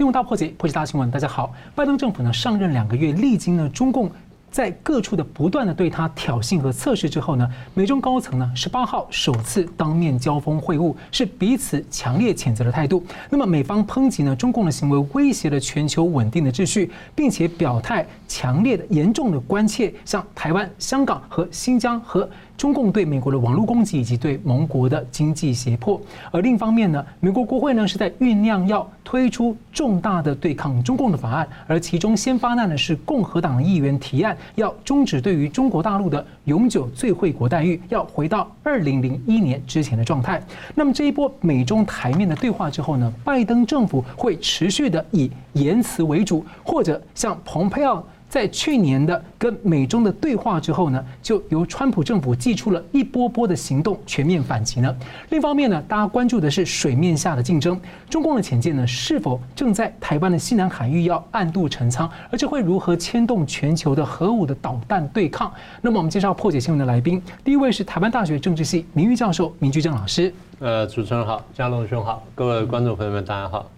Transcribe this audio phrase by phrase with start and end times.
[0.00, 1.10] 新闻大破解，破解大新闻。
[1.10, 4.10] 大家好，拜登政府呢上任两个月，历经呢中共。
[4.50, 13.04] 在各处的不断的对他挑衅和测试之后呢，美中高层呢十八号首次当面交锋会晤，是彼此强烈谴责的态度。
[13.28, 22.28] 那么美方抨击呢中共的行为威胁了全球稳定的秩序，并且表态强烈的严重的关切，像台湾、香港和新疆和。
[22.60, 25.98] 中共对美国的网络攻击以及对盟国的经济胁迫，
[26.30, 40.38] 而另一方面呢，美国国会呢是在酝酿要推出重大的对抗中共的法案，而其中先发难的是共和党议员提案，要终止对于中国大陆的永久最惠国待遇，要回到二零零一年之前的状态。
[40.74, 48.04] 那么这一波美中台面的对话之后呢，拜登政府会持续的以言辞为主，或者像蓬佩奥。
[48.30, 54.96] 在去年的跟美中的对话之后呢，就由川普政府祭出了一波波的行动，全面反击呢。
[55.30, 65.52] 另一方面呢，大家关注的是水面下的竞争，中共的潜舰呢是否正在台湾的西南海域要暗度陈仓，而这会如何牵动全球的核武的导弹对抗？
[65.82, 70.32] 那么我们介绍破解新闻的来宾，第一位是台湾大学政治系名誉教授明居正老师。
[70.60, 73.68] 呃，主持人好，嘉龙兄好，各位观众朋友们大家好。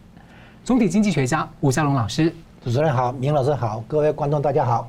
[0.62, 2.30] 总体经济学家吴佳龙老师。
[2.64, 4.88] 主持人好，明老师好，各位观众大家好。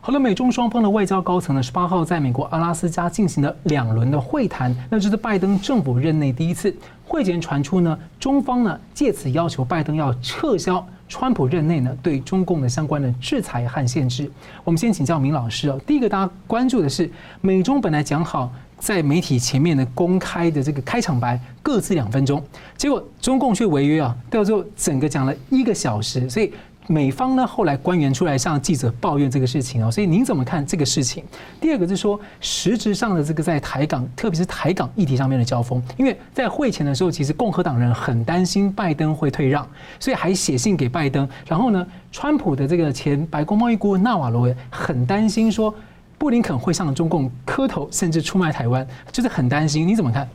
[0.00, 6.74] 好了，美中双方的外交高层呢，十八号在美国阿拉斯加进行了两轮的会谈，那这是拜登政府任内第一次。
[7.06, 14.30] 会前传出呢，中方呢借此要求拜登要撤销川普任内呢对中共的相关的制裁和限制。
[14.62, 18.52] 我们先请教明老师哦，第一个大家关注的是，美中本来讲好。
[18.80, 22.40] 在媒体前面的公开的这个开场白各自两分钟，
[22.76, 26.52] 结果中共却违约啊，到最后整个讲了一个小时，所以
[26.88, 31.22] 美方呢后来官员出来向记者抱怨这个事情哦，所以您怎么看这个事情？
[31.60, 39.64] 第二个是说实质上的这个在台港，特别是台港议题上面的交锋，因为在会前的时候，其实共和党人很担心拜登会退让，
[40.00, 45.74] 所以还写信给拜登，然后呢，川普的这个前白宫贸易顾问纳瓦罗也很担心说。
[46.20, 49.86] 布林肯会向中共磕头，甚至出卖台湾，就是很担心。
[49.86, 50.28] 你怎么看？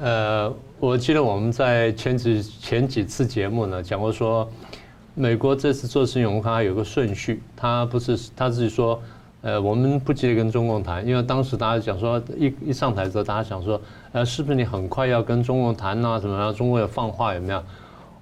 [0.00, 4.50] 呃，我记得我们在前几前几次节目呢讲过，说
[5.20, 8.98] 美国这次做事情，我看它有个顺序，他不是他自己说，
[9.42, 13.78] 呃，我们不急着跟中共谈，因为当时大家讲说，一一上台之后，大家想说，
[14.12, 16.18] 呃，是不是你很快要跟中共谈啊？
[16.18, 16.54] 什么样？
[16.54, 17.62] 中国要放话有没有？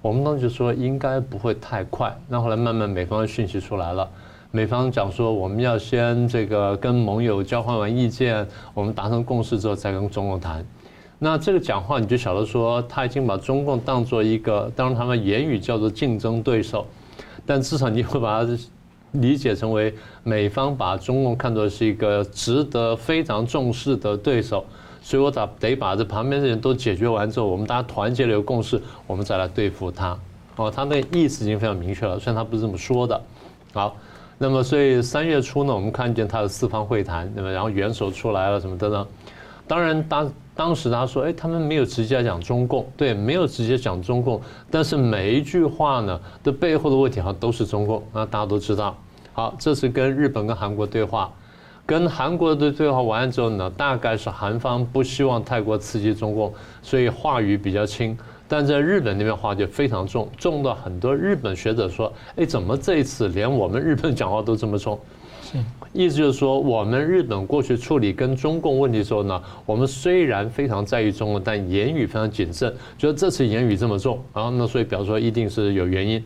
[0.01, 2.13] 我们当时就说应该不会太快。
[2.27, 4.05] 那后来慢慢美方的讯息出来了。
[4.51, 10.65] 美方讲说，我们要先这个跟盟友交换完意见，我们达成共识之后再跟中共谈。
[11.21, 16.87] 那这个讲话你就晓得说，他已经把中共当做一个，当他们言语叫做竞争对手，
[17.45, 18.57] 但至少你会把它
[19.11, 19.93] 理解成为
[20.23, 24.65] 美方把中共看作是一个值得非常重视的对手。
[25.01, 30.17] 所以我得得把这旁边的人都解决完之后，我们大家团结了有共识，我们再来对付他。
[30.55, 33.21] 哦，他那意思已经非常明确了，虽然他不是这么说的。
[33.73, 33.95] 好。
[34.41, 39.07] 那么，所以三月初呢，我们看见他的四方会谈，那么然后元首出来了什么的呢？
[39.69, 44.41] 当然当当时他说，哎，他们没有直接讲中共，对，没有直接讲中共，
[44.71, 48.97] 但是每一句话呢的背后的问题好像都是中共，那大家都知道。
[49.31, 51.31] 好，这是跟日本跟韩国对话，
[51.85, 56.51] 跟韩国的对话完了之后呢，大概是韩方不希望太过刺激中共，
[56.81, 58.17] 所以话语比较轻。
[58.47, 64.99] 但在日本那边话就非常重，重到很多日本学者说：“哎，怎么这一次连我们日本讲话都这么重？”
[65.91, 72.73] 意思就是说，我们日本过去处理跟中共问题的时候呢，我们虽然非常在意中共，但言语非常谨慎。
[72.97, 76.23] 就这次言语这么重，然后呢，所以表示说一定是有原因。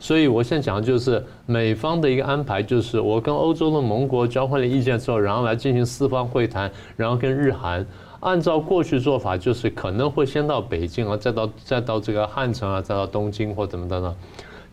[0.00, 7.86] 所以我现在讲的就是美方的一个安排，就是我跟欧洲的盟国交换了意见之后，然后来进行四方会谈，然后跟日韩。
[8.20, 14.16] 按照过去做法，就是可能会先到北京啊，再到再到这个汉城啊，再到东京或怎么的呢？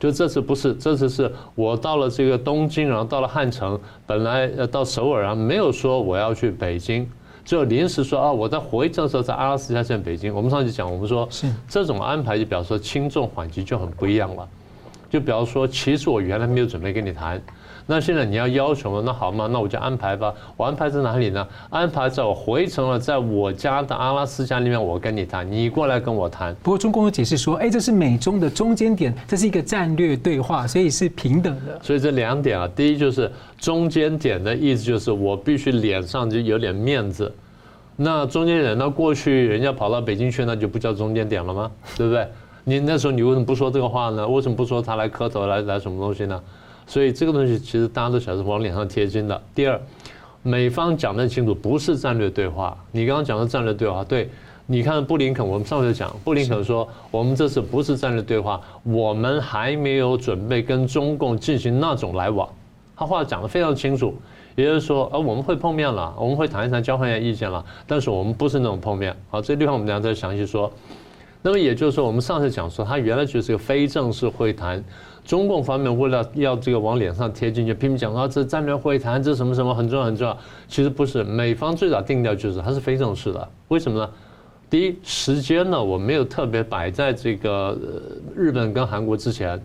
[0.01, 7.07] 就这次不是，这次是我到了这个东京，然后到了汉城，本来呃到首尔啊，没有说我要去北京，
[7.45, 10.33] 就临时说啊，我在回程的时候在阿拉斯加见北京。
[10.33, 11.29] 我们上次讲，我们说
[11.69, 14.49] 这种安排就表示说轻重缓急就很不一样了。
[15.07, 17.39] 就比方说，其实我原来没有准备跟你谈。
[17.91, 20.33] 那现在你要要求了，那好嘛，那我就安排吧。
[20.55, 21.45] 我安排在哪里呢？
[21.69, 26.55] 安排在我回程了，在我家的阿拉斯加里面，我跟你谈，你过来跟我谈。
[26.63, 31.77] 不过中共有解释说，哎，这是美中的中间点，这是一个战略对话，所以是平等的。
[31.81, 37.29] 所以这两点啊，第一就是中间点的意思就是我必须脸上就有点面子。
[37.97, 41.69] 那中间点，那过去人家跑到北京去，那就不叫中间点了吗？
[41.97, 42.25] 对不对？
[42.63, 44.25] 你那时候你为什么不说这个话呢？
[44.25, 46.41] 为什么不说他来磕头来来什么东西呢？
[46.85, 49.41] 所以这个东西其实大家都晓得是往脸上贴金的。
[49.55, 49.79] 第二，
[50.43, 52.77] 美方讲得清楚，不是战略对话。
[52.91, 54.29] 你刚刚讲的战略对话，对，
[54.65, 62.47] 你看布林肯，我们上次讲，布林肯说，我们这次不是战略对话，我们还没有准备跟中共进行那种来往。
[62.95, 64.13] 他话讲得非常清楚，
[64.55, 69.15] 也就是说，呃，我们会碰面了，我们会谈一谈，交换一下意见了，但是我们不是那种碰面。
[69.29, 70.71] 好，这地方我们俩再详细说。
[71.41, 74.83] 那么也就是说，我们上次讲说，他原来就是个非正式会谈，
[75.25, 80.37] 中共方面为了要这个往脸上贴金，就拼命讲啊，这战略会谈，这什么什么很重要很重要。
[80.67, 84.09] 其实不是，美方最早定调就是它是非正式的，为什么呢？
[84.69, 87.77] 第一，时间呢，我没有特别摆在这个
[88.35, 89.61] 日本跟韩国之前。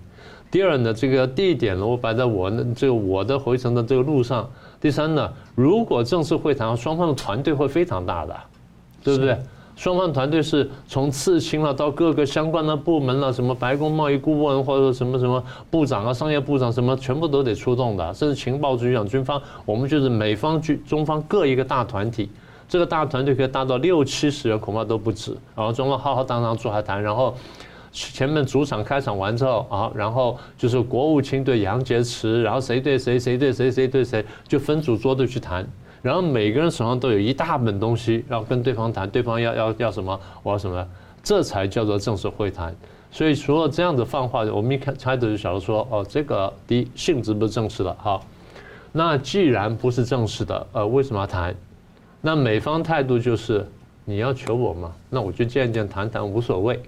[0.51, 4.49] 第二呢，这个地点呢，我摆在我那这个我的回程的这个路上。
[4.81, 8.35] 第三呢，如果正式会谈，双方的团队会非常大的，
[9.05, 9.39] 对不对？
[9.77, 22.31] 双方团队是从次卿了到各个相关的部门了，什么白宫贸易顾问或者什么什么部长啊、商业部长什么，全部都得出动的，甚至情报局长、军方，我们就是美方、军中方各一个大团体。
[22.69, 25.37] 这个大团队可以大到六七十人，恐怕都不止。
[25.55, 27.33] 然后中方浩浩荡荡出来谈，然后
[27.93, 35.65] 前面主场开场完之后啊，然后就是国务卿对杨洁篪，然后谁对谁，谁对谁，谁对谁，就分组桌队去谈。
[36.07, 40.87] 然后每个人手上都有一大本东西，要跟对方谈，对方要要要什么，我要什么，
[41.21, 42.73] 这才叫做正式会谈。
[43.11, 48.25] 所以除了这样子放话，我们一开开头就晓得说，哦，这个第一性质不是正式的，好，
[48.93, 51.53] 那既然不是正式的，呃，为什么要谈？
[52.21, 53.67] 那美方态度就是
[54.05, 56.81] 你要求我嘛，那我就见见谈谈无所谓。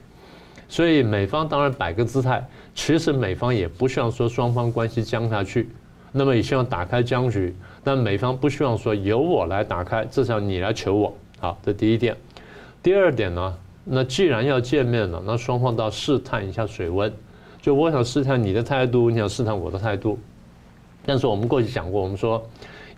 [0.69, 5.69] 所以美方当然摆个姿态，其实美方也不希望说双方关系僵下去，
[6.13, 7.57] 那么也希望打开僵局。
[7.89, 11.15] 但美方不希望说由我来打开，至少你来求我。
[11.41, 12.15] 好，这第一点。
[12.83, 17.11] 第二点呢，那既然要见面了，那双方都要试探一下水温。
[17.63, 20.19] 就我想试探你的态度，你想试探我的态度。
[21.07, 22.47] 但是我们过去讲过，我们说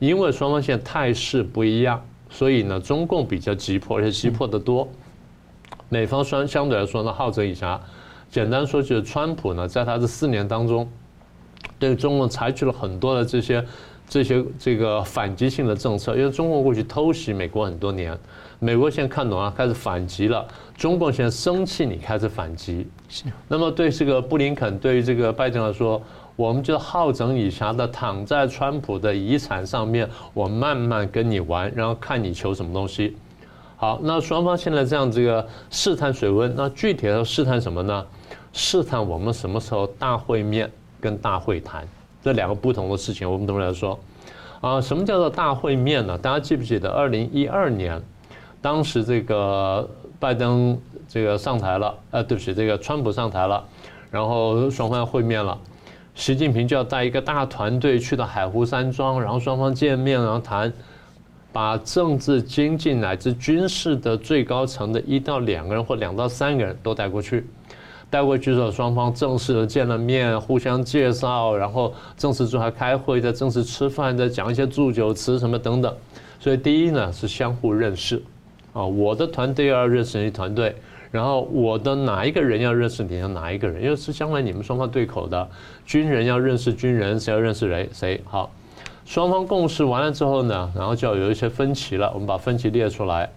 [0.01, 2.05] 因为双方现在态势不一样。
[2.29, 4.89] 所以呢，中共比较急迫，而且急迫得多。
[5.89, 7.79] 美方相相对来说呢，好整以暇。
[8.29, 10.91] 简单说就是，川普呢，在他这四年当中，
[11.79, 13.65] 对中共采取了很多的这些
[14.11, 16.15] 这些这个反击性的政策。
[16.15, 18.15] 因为中共过去偷袭美国很多年，
[18.59, 20.47] 美国现在看懂了，开始反击了。
[20.77, 22.87] 中共现在生气，你开始反击。
[23.49, 26.03] 那么对这个布林肯，对于这个拜登来说。
[26.37, 33.15] 我们就好整以暇的躺在川普的遗产上面，我慢慢跟你玩，然后看你求什么东西。
[33.77, 38.07] 好，那双方现在这样这个试探水温，那具体要试探什么呢？
[38.55, 41.87] 试探我们什么时候大会面跟大会谈
[42.23, 43.31] 这两个不同的事情。
[43.31, 43.99] 我们怎么来说？
[44.61, 46.19] 啊，什么叫做大会面呢？
[46.19, 47.99] 大家记不记得二零一二年，
[48.61, 49.89] 当时这个
[50.19, 50.79] 拜登
[51.09, 53.65] 这个上台了，呃，对不起，这个川普上台了，
[54.11, 55.59] 然后双方要会面了。
[56.15, 60.71] 习近平就要带一个大团队去到海湖山庄，然后双方见面，然后谈，
[61.53, 67.47] 把政治、经济乃至军事的最高层的一到两个人或两到三个人都带过去，
[68.11, 75.95] 带过去之后，双方正式的见了面，互相介绍，然后正式坐下开会，再正式吃饭，再讲一些祝酒词什么等等。
[76.41, 78.21] 所以第一呢是相互认识，
[78.73, 80.75] 啊，我的团队要认识你团队。
[81.13, 85.49] 然后我的哪一个人要认识你的哪一个人，因为是将来你们双方对口的，
[85.85, 88.21] 军人要认识军人，谁要认识谁谁。
[88.25, 88.49] 好，
[89.05, 92.09] 双方共识完了之后呢，然后就要有一些分歧了。
[92.15, 93.29] 我们把分歧列出来，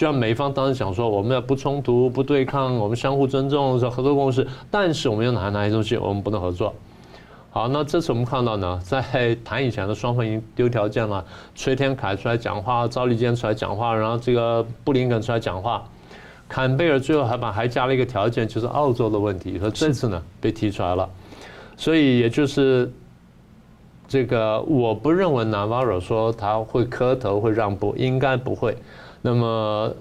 [0.00, 4.48] 就像美方当时讲说，我们要不冲突、不对抗，我们相互尊重，是合作共识。
[4.70, 6.74] 但是我们有哪哪些东西我们不能合作？
[7.50, 11.22] 好，那这次我们看到呢，在谈以前的双方已经丢条件了，
[11.54, 15.84] 崔天凯出来讲话，赵立坚出来讲话，然后这个布林肯出来讲话。
[16.48, 21.06] 坎贝尔最后还把还加了一个条件，就是澳洲的问题，说这次呢被提出来了，
[21.76, 22.90] 所以也就是
[24.08, 28.74] 这个，我不认为纳瓦罗说他会磕头会让步，应该不会。
[29.22, 29.92] 那么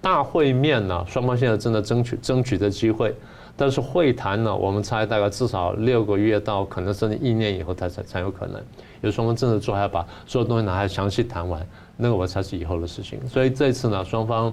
[0.00, 3.14] 大会面呢，双方现在正在争取争取的机会，
[3.56, 8.62] 但是会谈呢，我们猜大概至少六个月到可能甚至一年以后才才才有可能，
[9.00, 13.18] 有双方正在做，还要把所有东西拿来详细谈完，那个我猜是以后的事情。
[13.28, 14.52] 所以这次呢，双方。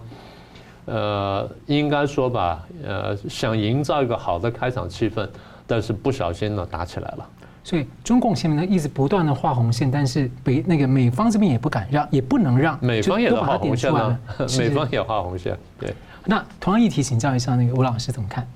[0.87, 5.27] 呃，应该说吧，呃，想营造一个好的开场气氛，
[5.65, 7.29] 但是不小心呢打起来了。
[7.65, 12.77] 所以中共现在呢一直不断的画红线，但是北那个美方这边也不敢让，也不能让。
[12.79, 14.19] 美方也画红线啊，
[14.59, 15.57] 美方也画红线。
[15.79, 15.93] 对。
[16.23, 18.47] 那同样议题，请教一下那个吴老师怎么看？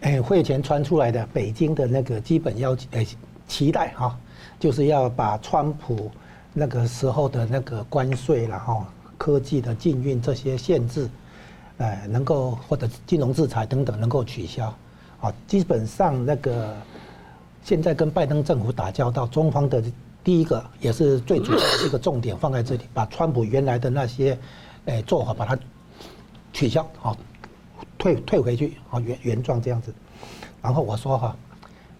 [0.00, 3.06] 哎，会前传出来的北京的那个基本要求，哎，
[3.46, 4.18] 期待哈，
[4.58, 6.10] 就是要把川普
[6.54, 8.86] 那个时候的那个关税然后
[9.18, 11.06] 科技的禁运这些限制。
[11.78, 14.74] 呃，能够或者金融制裁等等能够取消，
[15.20, 16.74] 啊，基本上那个
[17.66, 19.82] 现在跟拜登政府打交道，中方的
[20.22, 24.38] 第一个也是最主要的一个重点放在这里，把川普原来的那些，
[24.84, 25.58] 诶做法把它
[26.52, 27.16] 取消啊，
[27.98, 29.92] 退退回去啊，原原状这样子。
[30.62, 31.36] 然后我说哈，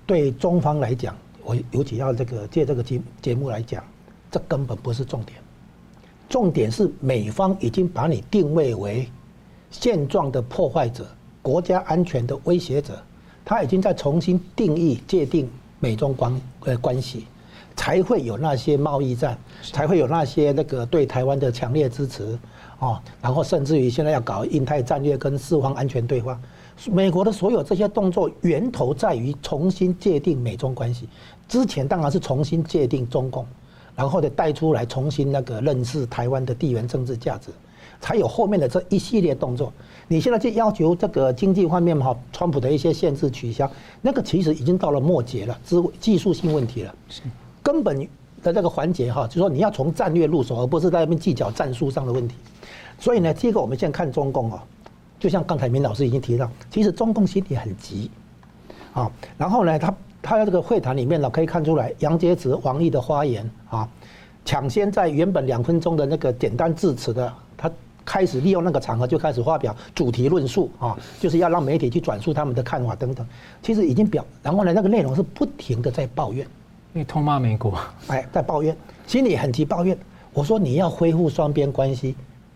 [0.06, 3.82] 对中方来讲，我尤其要这个借这个节节目来讲，
[4.30, 5.36] 这根本不是重点，
[6.28, 9.10] 重点是美方已经把你定位为
[9.72, 11.08] 现状的破坏者、
[11.42, 13.02] 国家安全的威胁者，
[13.46, 15.48] 他已经在重新定义界定
[15.80, 17.24] 美中关呃关系。
[17.78, 22.38] 才会有那些贸易战，才会有那些那个对台湾的强烈支持，
[22.78, 26.40] 哦，然后甚至于现在要搞印太战略跟四方安全对话，
[26.90, 31.06] 美国的所有这些动作源头在于重新界定美中关系。
[31.46, 33.46] 之前当然是重新界定中共，
[33.94, 37.50] 然后再带出来重新那个认识台湾的地缘政治价值，
[38.00, 39.72] 才有后面的这一系列动作。
[40.08, 43.68] 你现在去要求这个经济方面哈，川普的一些限制取消，
[44.00, 46.94] 那个其实已经到了末节了，之技术性问题了。
[47.08, 47.22] 是
[47.62, 47.98] 根本
[48.42, 52.36] 的这个环节哈，就是说你要从战略入手，而不是在那边计较战术上的问题。
[53.00, 54.60] 所以呢，这个我们现在看中共哦，
[55.18, 58.08] 就像刚才明老师已经提到，其实中共心里很急，
[58.92, 63.88] 啊，然后呢，他他在这个会谈里面呢，可以看出来杨洁篪、王毅的发言啊，
[64.44, 67.68] 抢先在原本两分钟的那个简单致辞的，他
[68.06, 73.26] 开始利用那个场合就开始发表主题论述啊，就是要让媒体去转述他们的看法等等。
[73.60, 76.46] 其实已经表，然后呢，那个内容是不停的在抱怨。
[76.92, 78.74] 你痛骂美国，哎，在抱怨，
[79.06, 79.98] 心里很急，抱怨。
[80.32, 82.14] 我说你要恢复双边关系，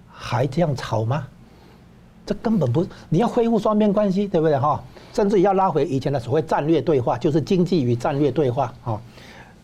[0.09, 1.27] 还这样吵吗？
[2.25, 4.83] 这根本不，你要恢复双边关系，对不对哈？
[5.13, 9.01] 甚至要拉回以前的所谓战略对话，就是经济与战略对话啊。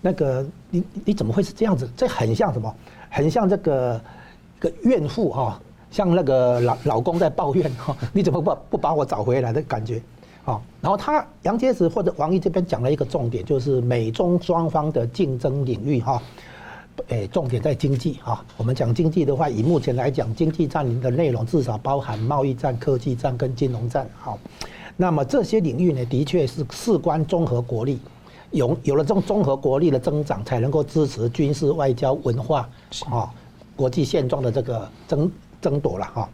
[0.02, 1.88] 那个你你怎么会是这样子？
[1.96, 2.74] 这很像什么？
[3.08, 4.00] 很像这个
[4.58, 10.02] 个怨妇哈，像那个老老公在抱怨哈，你怎么不不把我找回来的感觉？
[10.44, 16.22] 好，然后他杨洁篪或者王毅这边讲了一个重点，就是美中双方的竞争领域哈，
[17.08, 18.44] 诶，重点在经济哈。
[18.56, 24.08] 我们讲经济的话，以目前来讲，经济战的内容至少包含贸易战、科技战跟金融战。
[24.16, 24.38] 好，
[24.96, 27.98] 那么这些领域呢，的确是事关综合国力，
[28.52, 32.68] 有有了这种综合国力的增长，才能够支持军事、外交、文化
[33.10, 33.28] 啊，
[33.74, 35.28] 国际现状的这个争
[35.60, 36.28] 争夺了哈。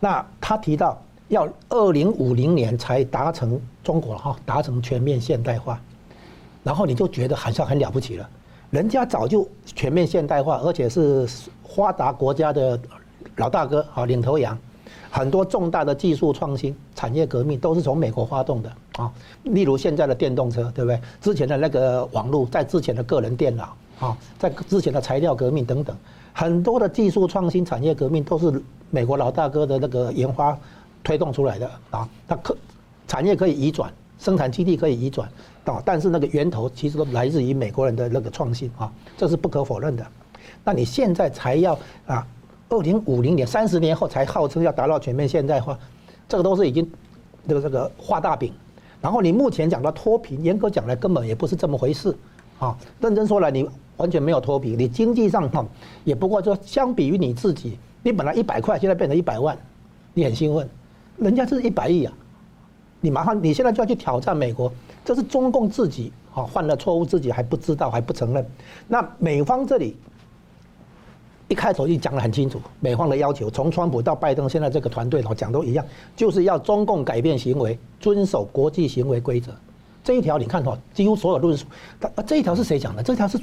[0.00, 1.00] 那他提到。
[1.28, 5.78] 要二零五零年才达成中国哈达成全面现代化，
[6.62, 8.26] 然后你就觉得好像很了不起了，
[8.70, 11.28] 人家早就全面现代化，而且是
[11.66, 12.80] 发达国家的
[13.36, 14.58] 老大哥啊领头羊，
[15.10, 20.98] 很多重大的技术创新、产业革命都是从美国发动的啊，例如现在的电动车，对不对？
[21.20, 25.94] 之前的那个网络，在之前的个人电脑啊，在之前的材料革命等等，
[26.32, 30.56] 很多的技术创新、产业革命都是美国老大哥的那个研发。
[31.04, 32.54] 推动出来的啊，它可
[33.06, 35.26] 产业可以移转，生产基地可以移转
[35.64, 40.04] 啊，但是那个源头其实都来自于美国人的那个创新啊，这是不可否认的。
[40.64, 42.26] 那你现在才要啊，
[42.68, 45.78] 二零五零年三十年后才号称要达到全面现代化，
[46.28, 46.86] 这个都是已经
[47.46, 48.52] 这个这个画大饼。
[49.00, 52.14] 然后你目前讲到脱贫，严格讲来根本也不是这么回事
[52.58, 52.76] 啊。
[53.00, 53.66] 认真说来，你
[53.98, 55.64] 完全没有脱贫，你经济上哈
[56.04, 59.56] 也不过说相比于你自己，你本来一百块，现在变成一百万，
[60.14, 60.68] 你很兴奋。
[61.18, 62.12] 人家是一百亿啊，
[63.00, 64.72] 你马上你现在就要去挑战美国，
[65.04, 68.46] 这是中共自己啊犯了错误，自己还不知道还不承认。
[68.86, 69.96] 那美方这里
[71.48, 79.52] 一开头就讲得很清楚，美方的要求从川普到拜登，现在这个团队老讲都一样，就是要中共改变行为，遵守国际行为规则。
[80.08, 81.66] 这一条你看哈，几乎所有论述，
[82.00, 83.02] 他这一条是谁讲的？
[83.02, 83.38] 这条是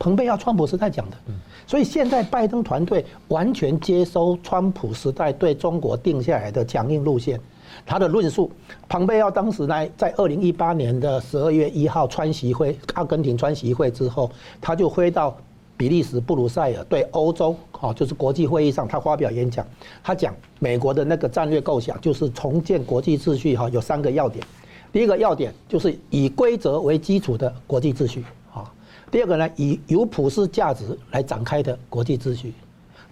[0.00, 1.16] 蓬佩奥川普时代讲的。
[1.64, 7.40] 所以现在拜登团队完全接收川普时代对中国定下来的强硬路线，
[7.86, 8.50] 他的论述。
[8.88, 14.28] 蓬佩奥当时呢，在二零一八年的十二月一号川习会，阿根廷川习会之后，
[14.60, 15.38] 他就飞到
[15.76, 19.64] 比利时布鲁塞尔，对欧洲，哦，就是国际会议上，他发表演讲。
[20.02, 24.44] 他讲美国的那个战略构想就是重建国际秩序，哈，有三个要点。
[24.92, 28.72] 第一个要点就是以规则为基础的国际秩序啊。
[29.10, 32.50] 第二个呢，以有普世价值来展开的国际秩序；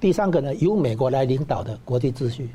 [0.00, 2.50] 第三个呢，由美国来领导的国际秩序。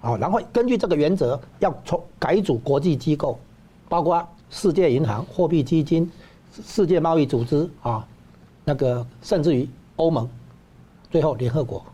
[0.00, 3.36] 啊，然后根据这个原则，要从改组国际机构，
[3.88, 6.08] 包括世界银行、货币基金、
[6.64, 8.06] 世界贸易组织啊，
[8.64, 10.28] 那个甚至于欧盟，
[11.10, 11.84] 最后联合国，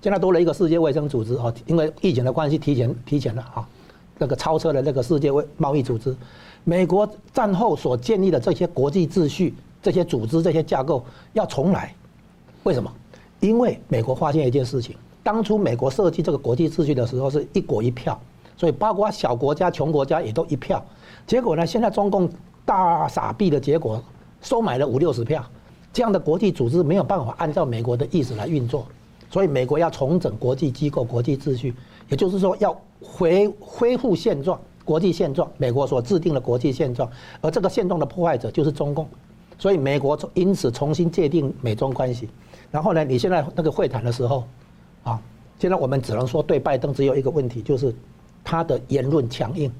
[0.00, 3.68] 现在多了一个世界卫生组织啊，因为疫情的关系提前提前了啊，
[4.20, 6.14] 那个超车了那个世界贸易组织。
[6.62, 9.52] 美国战后所建立的这些国际秩序。
[9.82, 11.94] 这些组织、这些架构要重来，
[12.64, 12.92] 为什么？
[13.40, 18.20] 因为美国发现一件事情：当初美国设计这个国际秩序的时候是一国一票，
[18.58, 20.84] 所以包括小国家、穷国家也都一票。
[21.26, 22.28] 结果呢，现在中共
[22.66, 24.04] 大傻逼的结果，
[24.42, 25.42] 收买了五六十票，
[25.94, 28.86] 这样的国际组织没有办法按照美国的意思来运作。
[29.30, 31.74] 所以美国要重整国际机构、国际秩序，
[32.10, 37.08] 也就是说要恢恢复现状、国际现状，美国所制定的国际现状，
[37.40, 39.08] 而这个现状的破坏者就是中共，
[39.58, 42.28] 所以美国因此重新界定美中关系。
[42.70, 44.44] 然后呢，你现在那个会谈的时候，
[45.04, 45.20] 啊，
[45.58, 47.94] 现在我们只能说对拜登只有一个问题，就是
[48.44, 49.72] 他的言论强硬，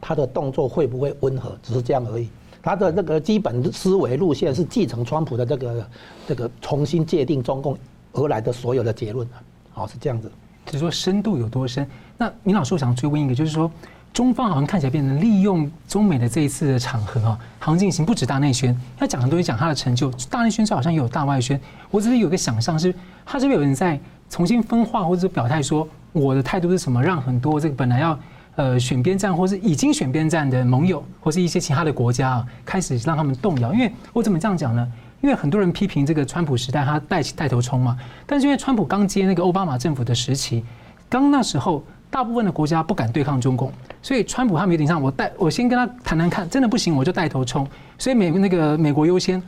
[0.00, 2.28] 他的动作会不会温和，只是这样而已。
[2.62, 5.90] 他的那个基本思维路线是继承川普的这个
[6.26, 7.76] 这个重新界定中共
[8.12, 9.28] 而来的所有的结论，
[9.70, 10.32] 好，是这样子。
[10.66, 11.86] 就是说深度有多深？
[12.16, 13.70] 那明老师，我想追问一个，就是说
[14.12, 20.10] 中方好像看起来变成利用中美的这一次的场合啊，好像进行不止大内宣，要讲的东西，讲他的成就。
[20.30, 21.60] 大内宣之好像也有大外宣。
[21.90, 22.94] 我只是有个想象是，
[23.26, 23.98] 他这边有人在
[24.30, 28.18] 重新分化或者表态说，我的态度是什么，让很多这个本来要
[28.54, 33.72] 呃选边站或是已经选边站的盟友或是一些其他的国家啊，开始让他们动摇。
[33.72, 34.92] 因为我怎么这样讲呢？
[35.24, 37.96] 因为很多人批评这个川普时代，他带带头冲嘛。
[38.26, 40.62] 但是因为川普刚接那个奥巴马政府的时期，
[41.08, 47.66] 刚那时候大部分的国家不敢对抗中共，所以川普他们有点像我带我先跟他谈谈看，真的不行我就带头冲。
[47.98, 49.42] 所以美那个美国优先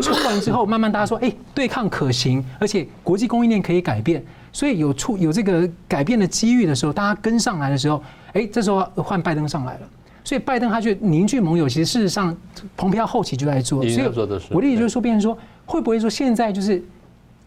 [0.00, 8.00] 冲完之后，慢慢大家说，哎，对抗可行，而且国际供应链可以改变，所以有出有这个改变的机遇的时候，大家跟上来的时候，
[8.32, 9.88] 哎，这时候换拜登上来了。
[10.26, 12.36] 所以拜登他去凝聚盟友，其实事实上，
[12.76, 13.80] 蓬佩奥后期就在做。
[13.88, 14.06] 所以
[14.50, 16.82] 我的意思就是说，变成说，会不会说现在就是，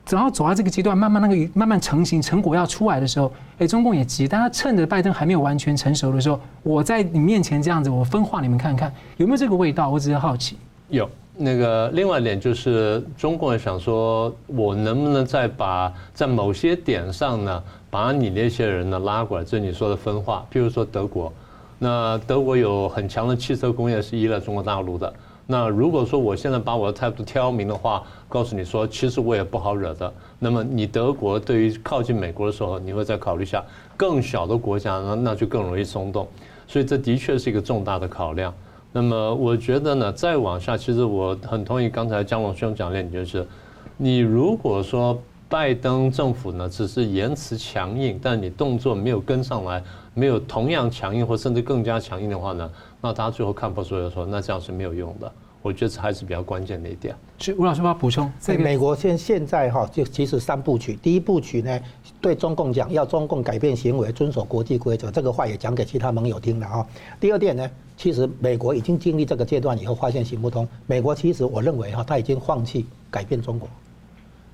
[0.06, 9.90] 只要走到这个阶段，慢慢那个慢慢成型，成果要出来的时候，哎，中共也急，但他趁着拜登还没有完全成熟的时候，我在你面前这样子，我分化你们看看有没有这个味道？
[9.90, 10.56] 我只是好奇。
[10.88, 19.44] 有那个另外一点就是，中共也想说，我能不能再把在某些点上呢，把你那些人呢拉过来？
[19.44, 21.34] 这你说的分化，譬如说德国。
[21.80, 25.12] 那德国有很强的汽车工业是依赖中国大陆的。
[25.48, 30.14] 那如果说我现在把我的态度挑明的话，告诉你说，其实我也不好惹的。
[30.38, 33.64] 那么你德国对于靠近美国的时候，你会再考虑一下
[33.98, 36.28] 更小的国家，那那就更容易松动。
[36.68, 38.54] 所以这的确是一个重大的考量。
[38.92, 43.48] 那么我觉得呢，再往下，其实我很同意刚才姜龙兄讲的点，就是
[43.98, 49.84] 你如果说拜登政府呢只是言辞强硬，但你动作没有跟上来。
[50.16, 55.32] 没有同样强硬或甚至更加强硬的话呢，那他最后看破所有说，那这样是没有用的。
[55.62, 57.16] 我觉得这还是比较关键的一点。
[57.38, 60.98] 是吴老师要补充，在美国现现在哈，就其实三部曲。
[61.02, 61.80] 第一部曲呢，
[62.20, 66.86] 对中共讲要中共改变行为，遵守国际规则，这个话也讲给其他盟友听了哈。
[67.18, 70.68] 第二点呢，其实美国已经经历这个阶段以后，发现行不通。
[70.86, 73.70] 美国其实我认为哈，他已经放弃改变中国。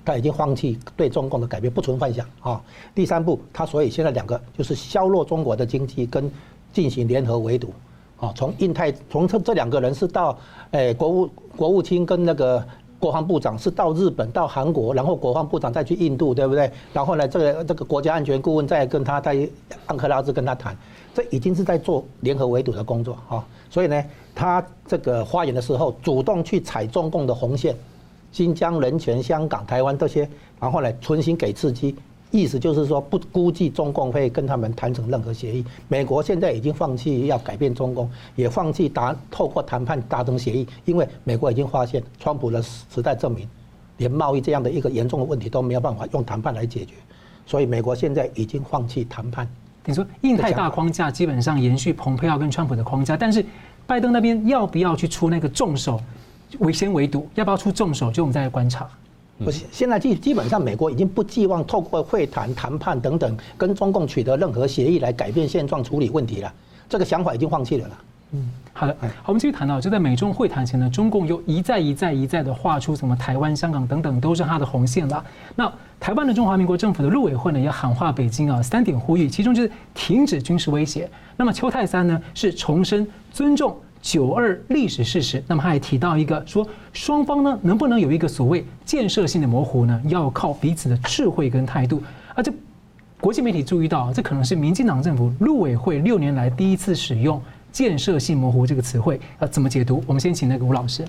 [0.06, 2.62] 他已经放弃对中共的改变，不存幻想啊。
[2.94, 6.30] 第三步，他所以现在两个就是削弱中国的经济跟
[6.72, 7.74] 进行联合围堵
[8.20, 8.32] 啊。
[8.36, 10.38] 从印太，从这这两个人是到
[10.70, 12.64] 诶国务国务卿跟那个
[13.00, 16.70] 国防部长是到日本到韩国，然后国防部长再去印度，对不对？
[16.92, 19.36] 然后呢，这个这个国家安全顾问再跟他在
[19.86, 20.76] 安克拉斯跟他谈，
[21.12, 23.44] 这已经是在做联合围堵的工作啊。
[23.68, 24.04] 所以呢，
[24.36, 27.74] 他这个发言的时候主动去踩中共的红线。
[28.36, 30.28] 新疆人权、香港、台湾这些，
[30.60, 31.96] 然后来，存心给刺激，
[32.30, 35.64] 意思就是说不估计中共会跟他们谈成任何协议。
[35.88, 43.48] 美国现在已经放弃要改变中共，也放弃达透过谈判达成协议，因为美国已经发现，川普的时代证明，
[43.96, 46.92] 连贸易这样的一个严重的问题都没有办法用谈判来解决，
[47.46, 49.48] 所以美国现在已经放弃谈判。
[49.86, 53.42] 你说印太大框架基本上延续蓬佩奥跟川普的框架，但是
[53.86, 55.98] 拜登那边要不要去出那个重手？
[56.58, 58.10] 围先围堵，要不要出重手？
[58.10, 58.88] 就我们再来观察。
[59.38, 66.50] 不是，现在基基本上，美国已经不寄望透过会谈、谈判等等，跟中共取得任何协议来改变现状、处理问题了。
[66.88, 67.94] 这个想法已经放弃了啦。
[68.32, 68.96] 嗯，好的。
[69.00, 75.22] 好，我们继续谈到，就在美中会谈前呢，中共又一再一再一再的画出什么台湾、香港等等都是他的红线了。
[75.54, 81.08] 那台湾的中华民国政府的陆委会呢，也喊话北京啊，三点呼吁，其中就是停止军事威胁。
[81.36, 83.76] 那么邱泰三呢，是重申尊重。
[84.02, 90.00] 九二历史事实，那么他还提到一个说，双方呢能不能有一个所谓建设性的模糊呢？
[90.06, 92.00] 要靠彼此的智慧跟态度。
[92.34, 92.52] 而这
[93.20, 99.20] 国际媒体注意到，这可能是民进党政府陆委会六年来第一次使用建设性模糊这个词汇。
[99.38, 100.04] 呃，怎么解读？
[100.06, 101.04] 我们先请那个吴老师。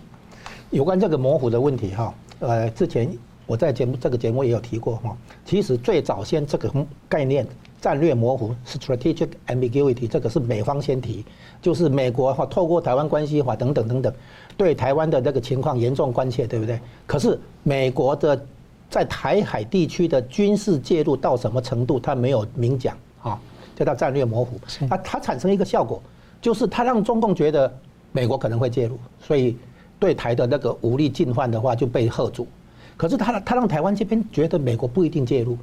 [0.72, 3.10] 有关这个模糊的问题哈，呃，之前
[3.46, 5.16] 我在节目这个节目也有提过哈。
[5.46, 6.72] 其实最早先这个
[7.08, 7.46] 概念。
[7.80, 11.24] 战略模糊 （strategic ambiguity） 这个是美方先提，
[11.62, 14.14] 就是美国哈透过台湾关系法等等等等，
[14.58, 16.80] 对台湾的这个情况严重关切，对不对？
[17.06, 18.46] 可是美国的
[18.90, 23.40] 在台海地区的军事介入到什么程度，他没有明讲啊，
[23.76, 24.58] 这叫战略模糊。
[24.90, 26.02] 啊，它产生一个效果，
[26.42, 27.72] 就是它让中共觉得
[28.12, 29.56] 美国可能会介入，所以
[30.00, 32.48] 对台的那个武力进犯的话就被喝阻。
[32.96, 35.56] 可是他他让台湾这边觉得美国不一定介入。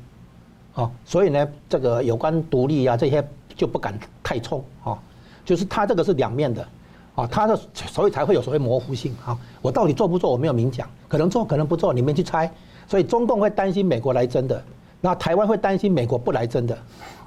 [0.75, 4.99] 哦，所以呢，这个有关独立啊这些就不敢太冲啊，
[5.45, 6.67] 就是它这个是两面的，
[7.15, 9.39] 啊，它的所以才会有所谓模糊性啊。
[9.63, 12.51] 我到底做不做我没有明讲，可能做可能不做，你们去猜。
[12.87, 14.63] 所以中共会担心美国来真的，
[15.01, 16.77] 那台湾会担心美国不来真的，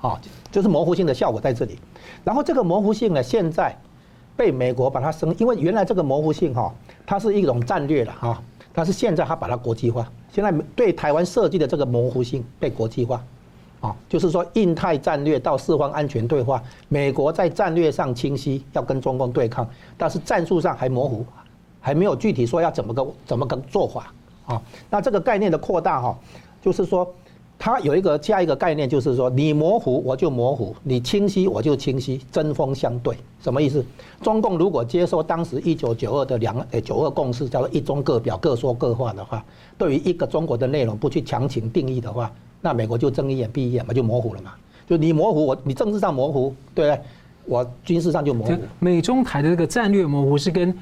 [0.01, 0.19] 啊，
[0.51, 1.79] 就是模糊性的效果在这里。
[2.23, 3.75] 然后这个模糊性呢，现在
[4.35, 6.71] 被美国把它升，因为原来这个模糊性哈，
[7.05, 13.23] 它是一种战略了哈，但是现在它把它国际化，现在对台湾设计的这个模糊性被国际化，
[13.79, 21.25] 啊，就是说印太战略到四方安全对话，美国在战略上清晰要跟中共对抗，但是战术上还模糊，
[21.79, 24.13] 还没有具体说要怎么个怎么个做法。
[24.47, 26.17] 啊，那这个概念的扩大哈，
[26.61, 27.05] 就是说，
[27.59, 33.85] 它有一个加一个概念，就是说，你模糊我就模糊，你清晰我就清晰，针锋相对，什么意思？
[34.21, 39.43] 中共如果接受当时一九九二的两诶九二共识，叫做一中各表，各说各话的话，
[39.77, 42.31] 对于一个中国的内容不去强行定义的话，
[42.67, 44.51] 那美国就睁一眼闭一眼嘛，就模糊了嘛。
[44.85, 47.01] 就你模糊我，你政治上模糊，对不对？
[47.45, 48.53] 我军事上就模糊。
[48.79, 50.77] 美中台的这个战略模糊是跟。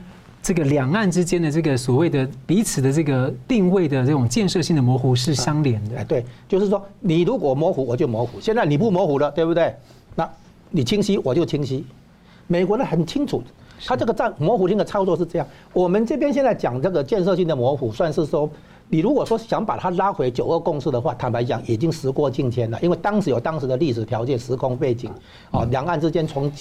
[0.48, 5.98] 这个两岸之间的这个所谓的彼此的这个定位的这种建设性的模糊是相连的。
[5.98, 8.40] 哎，对，就是说你如果模糊，我就模糊。
[8.40, 9.74] 现在你不模糊了，对不对？
[10.14, 10.30] 那
[10.70, 11.84] 你清晰，我就清晰。
[12.46, 13.42] 美国人很清楚，
[13.88, 15.48] 他这个战模糊性的操作是这样。
[15.74, 18.48] 我们这边现在讲这个建设性的模糊，算是说，
[18.90, 25.12] 你如果说想把它拉回九二共识的话，坦白讲，已经时过境迁了，因为当时有当时的历史条件、时空背景
[25.52, 26.52] 啊，两岸之间从。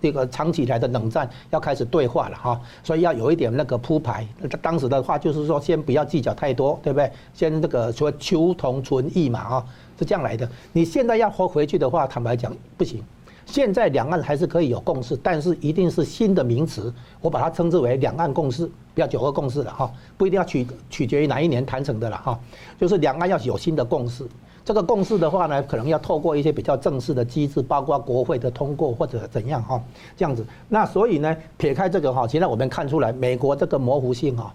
[0.00, 4.24] 这个长期以来的冷战要开始对话了哈，所以要有一点那个铺排。
[4.62, 7.10] 当时的话就是说，先不要计较太多，对不对？
[7.34, 9.66] 先这个说求同存异嘛啊，
[9.98, 10.48] 是这样来的。
[10.72, 13.02] 你现在要回回去的话，坦白讲不行。
[13.50, 22.38] 现在两岸还是可以有共识，但是一定是新的名词，我把它称之为两岸共识，不要九二共识了哈，不一定要取取决于哪一年谈成的了哈，
[22.78, 24.22] 就是两岸要有新的共识。
[24.66, 29.82] 这个共识的话呢，可能要透过一些比较正式的机制，包括国会的通过或者怎样哈，
[30.14, 30.44] 这样子。
[30.68, 34.52] 那所以呢，撇开这个哈，现在我们看出来，美国这个模糊性哈，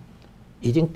[0.61, 0.87] 已经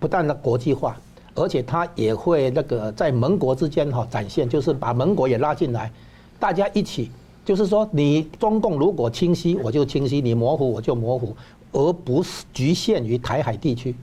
[0.00, 0.96] 不但的国际化，
[1.36, 5.92] 而且它也会那个在盟国之间哈展现，就是把盟国也拉进来，
[6.40, 7.08] 大家一起，
[7.46, 11.32] 就是说你中共如果清晰，我就清晰；你模糊，我就模糊，
[11.70, 13.94] 而不是局限于台海地区，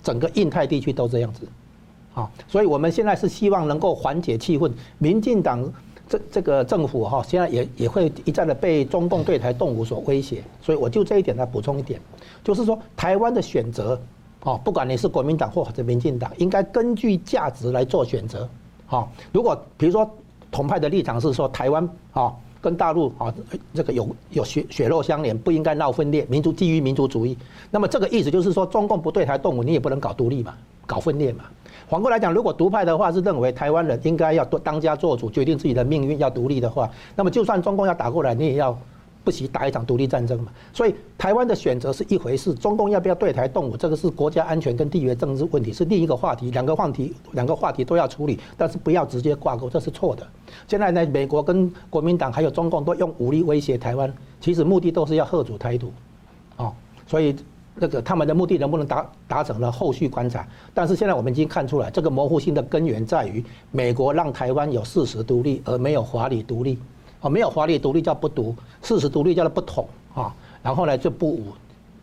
[0.00, 1.48] 整个印太地区都这样子。
[2.14, 4.70] 啊，所以我们现在是希望能够缓解气氛。
[4.98, 5.60] 民进党
[6.08, 10.44] 这这个政府哈，现在也也会一再的被中共对台动武所威胁。
[10.62, 12.00] 所以我就这一点来补充一点，
[12.44, 14.00] 就是说台湾的选择，
[14.44, 18.48] 啊，不管你是国民党或者民进党，应该根据价值来做选择。
[18.86, 20.08] 啊，如果比如说
[20.52, 22.32] 统派的立场是说台湾啊
[22.64, 23.32] 跟大陆啊
[23.74, 27.36] 这个有有血血肉相连，不应该闹分裂，民族基于民族主义，
[27.70, 30.54] 那么这个意思就是说中共不对台动武，你也不能搞独立嘛，
[30.86, 31.44] 搞分裂嘛。
[31.86, 38.76] 反过来讲，如果独派的话是认为台湾人应该要当家做主，决定自己的命运，要独立的话，那么就算中共要打过来，你也要
[39.24, 40.52] 不惜打一场独立战争嘛。
[40.72, 46.50] 所以台湾的选择是一回事，中共要不要对台动武，这个是国家安全跟地缘政治问题，是另一个话题。
[46.50, 50.24] 两个话题，两个话题都要处理，但是不要直接挂钩，这是错的。
[50.68, 55.92] 现在呢，美国跟国民党还有中共都用武力威胁台湾，其实目的都是要吓阻台独，
[56.58, 56.72] 哦，
[57.06, 57.34] 所以。
[57.76, 66.78] 那个他们的目的能不能达达成了后续观察，但是现在我们已经看出来，这个模糊性的根源在于美国让台湾有事实独立，而没有法理独立。
[67.24, 70.32] 哦，没有华丽独立叫不独，事实独立叫做不统啊。
[70.62, 71.46] 然后呢就不武，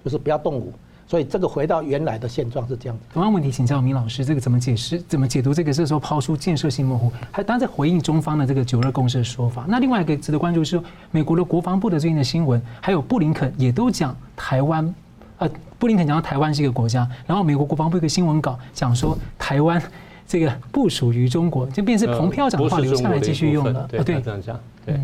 [0.04, 0.74] 就是不要动武。
[1.08, 3.04] 所以这个回到原来的现状是这样子。
[3.14, 5.00] 同样问题请教明老师，这个怎么解释？
[5.02, 5.72] 怎么解读这个？
[5.72, 9.66] 这时候抛出建设性模糊，还当然在回应中方的这个九二共识的说法。
[9.68, 10.82] 那另外一个值得关注是，
[11.12, 14.96] 美国的国防部的最近的新闻，还有布林肯也都讲台湾。
[15.38, 19.82] 呃，布林肯讲到台湾是一个国家，然后美国国防部一个新闻稿讲说台湾
[20.26, 23.86] 这个不属于中国，就变成彭漂讲的话留下来继续用了。
[23.90, 24.58] 对，这样讲。
[24.86, 25.00] 对，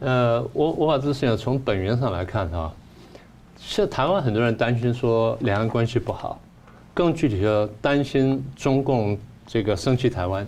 [0.00, 2.72] 呃，我我把这事情从本源上来看哈，
[3.56, 6.40] 现在台湾很多人担心说两岸关系不好，
[6.92, 10.46] 更具体的担心中共这个生气台湾，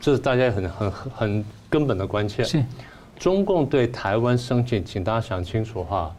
[0.00, 2.42] 这是大家很很很根本的关切。
[2.44, 2.64] 是，
[3.18, 6.14] 中共对台湾生气，请大家想清楚哈。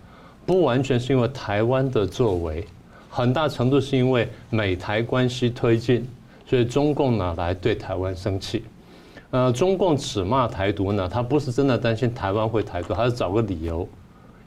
[0.45, 2.65] 不完全是因为台湾的作为，
[3.09, 6.07] 很大程度是因为美台关系推进，
[6.47, 8.63] 所以中共呢来对台湾生气。
[9.31, 13.87] 呃，中共只骂台独呢，他不是真的担心台湾会台独，他是找个理由，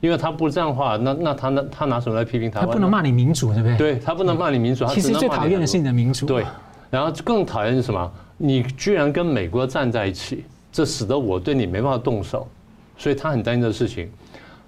[0.01, 2.67] 因为他不这样的话，那那他那他拿什么来批评台湾？
[2.67, 3.77] 他不能骂你民主，对不对？
[3.77, 6.27] 对，他不能骂你民主，他其实最讨厌的是你的民主。
[6.27, 6.45] 对，
[6.91, 8.13] 然后更讨厌是什么？
[8.37, 12.47] 你居然跟美国站在一起，这使得我对你没办法动手，
[12.97, 14.11] 所以他很担心这个事情。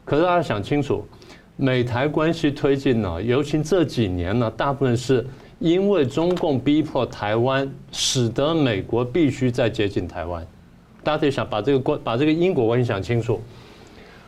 [0.05, 1.07] 可是大家想清楚。
[1.59, 5.27] 美台关系推进呢，尤其这几年呢，大部分是
[5.59, 10.47] 因为中共逼迫台湾，使得美国必须再接近台湾。
[11.03, 13.41] 大家得想把这个关把这个因果关系想清楚。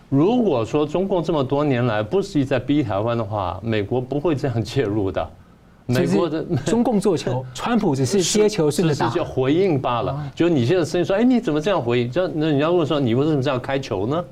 [0.09, 5.31] 如果说中共这么多年来不是一直在逼台湾的话，美国不会这样介入的。
[5.91, 10.31] 美国的 中共做球， 川普只是接球是是叫回应罢了。
[10.35, 12.11] 就你现在声音说，哎，你怎么这样回应？
[12.11, 14.25] 这那你要问说，你为什么这样开球呢？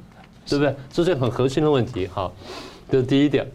[0.47, 0.75] 对不对？
[0.91, 2.07] 这是很核心的问题。
[2.07, 2.31] 好，
[2.91, 3.47] 这是第一点。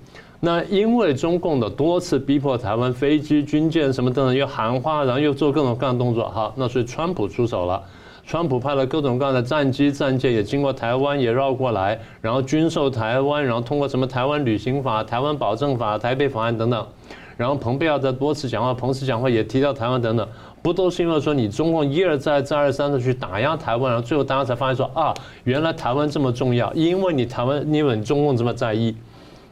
[0.44, 7.82] 那因为中共的多次逼迫台湾飞机、军舰什么等等，又喊话，然后又做各种各样的动作，好，那所以川普出手了。
[8.26, 16.88] 川普派了各种各样的战机、战舰，也经过台湾，也绕过来，然后军售台湾，然后通过什么台湾旅行法、台湾保证法、台北法案等等，
[17.38, 20.28] 然后蓬佩奥在多次讲话，彭斯讲话也提到台湾等等，
[20.62, 28.96] 不都是因为说你中共一而再、再而三的去打压台湾，然后最后大家才发现说啊，原来台湾这么重要，因为你台湾，因为你中共这么在意，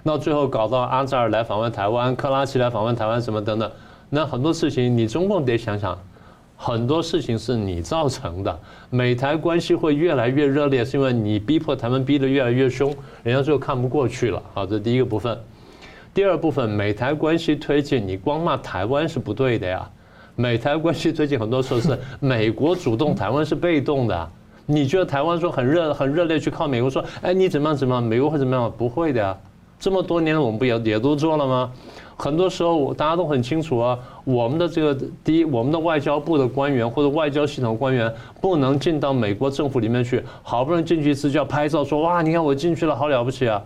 [0.03, 3.71] 那最后搞到阿扎尔来访问台湾，克拉奇来访问台湾什么等等，
[4.09, 5.97] 那很多事情你中共得想想。
[6.62, 8.59] 很多事情是你造成的，
[8.89, 14.43] 美台关系会越来越热烈，是因为你逼迫台湾逼得越来越凶，人家就看不过去了。
[14.53, 15.39] 好，这第一个部分。
[16.13, 19.89] 第二部分，美台关系推进，你光骂台湾是不对的呀。
[20.35, 24.29] 美台关系推进很多时候是美国主动，台湾是被动的。
[24.65, 28.69] 你觉得台湾说很热很热烈去靠美国说，哎，你怎么样怎么样，美国会怎么样？
[28.77, 29.38] 不会的呀。
[29.79, 31.71] 这么多年我们不也也都做了吗？
[32.17, 43.61] 很多时候大家都很清楚啊，我们的这个第一，我们的外交部的官员或者外交系统官员不能进到美国政府里面去，好不容易进去一次就要拍照说哇，你看我进去了，好了不起啊！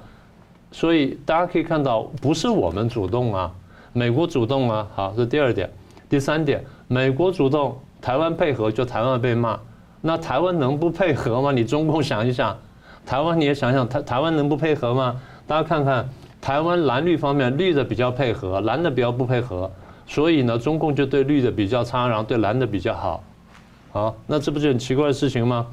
[0.72, 3.52] 所以大家可以看到，不是我们主动啊，
[3.92, 4.88] 美国主动啊。
[4.94, 5.68] 好，这第二点，
[6.08, 9.60] 第三点，美国主动，台湾配合就台湾被骂，
[10.02, 11.52] 那台湾能不配合吗？
[11.52, 12.56] 你中共想一想，
[13.04, 15.20] 台湾你也想想，台台湾能不配合吗？
[15.48, 16.08] 大家看看。
[16.42, 19.72] 台湾蓝绿方面，绿的比较配合，蓝的比较不配合，
[20.06, 23.24] 所以呢，中共就对绿的比较差，然后对蓝的比较好，
[23.94, 25.66] 好，那这不是很奇怪的事情吗？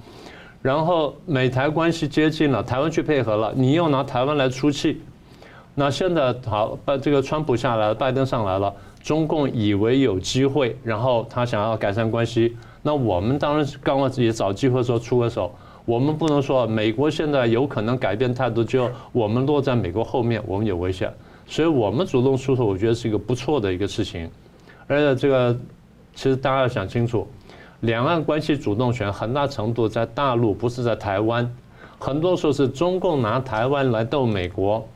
[0.63, 5.03] 然后美台关系接近了，台湾去配合了，你又拿台湾来出气，
[5.75, 15.53] 那现在好，把这个川普下来了，拜登上来了，中共以为有机会，然后他想要改善关系，那我们当然是刚刚自己找机会的时候出个手。
[15.91, 21.13] 我们不能说美国现在有可能改变态度，就我们落在美国后面，我们有危险，
[21.49, 24.31] 所以我们主动出手，我觉得是一个不错的一个事情。
[24.87, 25.53] 而且这个
[26.15, 27.27] 其实大家要想清楚，
[27.81, 31.53] 两岸关系主动权很大程度在大陆，不是在台湾。
[31.99, 34.87] 很多时候是中共拿台湾来斗美国，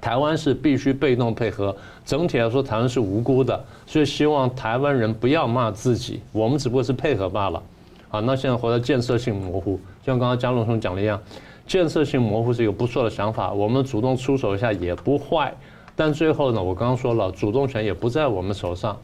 [0.00, 1.72] 台湾是必须被动配合。
[2.04, 7.62] 整体来说，台湾是无辜的，所以希望台湾人不要骂自己，我们只不过是配合罢了。
[8.12, 11.18] 啊，那现在回到建设性模糊，就像刚刚江龙兄讲的一样，
[11.66, 15.52] 建设性模糊是一个不错的想法，我们主动出手一下也不坏。
[15.96, 18.94] 但最后呢，我刚刚说了，主动权也不在我们手上，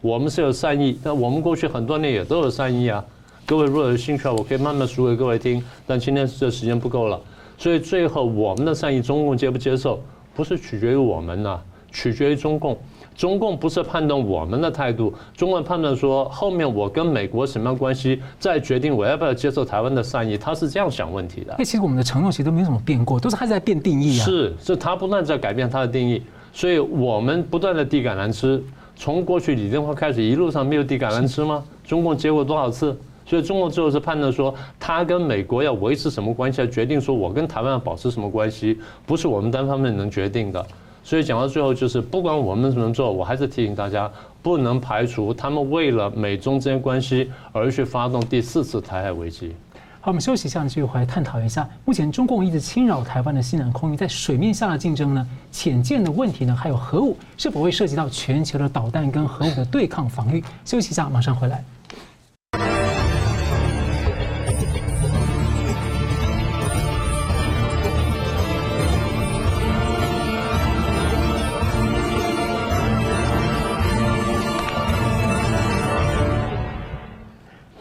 [0.00, 3.04] 我们是有善意，但我们过去很多年也都有善意啊。
[3.44, 7.20] 各位如果有兴趣，我可以慢慢说给各位听，但今天这时间不够了，
[7.56, 10.00] 所以最后我们的善意，中共接不接受，
[10.34, 11.60] 不是取决于我们呐，
[11.92, 12.76] 取决于中共。
[13.16, 21.54] 中共不是判断我们的态度，中共判断说后面我跟美国什么样关系，再决定我要不要接受台湾的善意，他是这样想问题的。
[21.58, 24.24] 那其实我们的承诺其实都没什么变过，都是他在变定义啊。
[24.24, 28.62] 是，是他不断在改变他的定义，所以我们不断的递橄榄枝，
[28.94, 31.64] 从过去李登辉开始一路上没有递橄榄枝吗？
[31.84, 32.94] 中共接过多少次？
[33.24, 40.64] 所以中共最后是判断说他跟美国要维持什么关系，要决定说我跟台湾要保持什么关系，不是我们单方面能决定的。
[41.06, 44.10] 所以讲到最后，就是不管我们怎么做，我还是提醒大家，
[44.42, 49.54] 不能排除他们为了美中之间关系而去发动第四次台海危机。
[50.00, 60.42] 好，我们休息一下，继续回来探讨一下，目前中共一直侵扰台湾的西南空域，在水面下的竞争呢，潜舰的问题呢，还有核武是否会涉及到全球的导弹跟核武的对抗防御？
[60.64, 61.64] 休息一下，马上回来。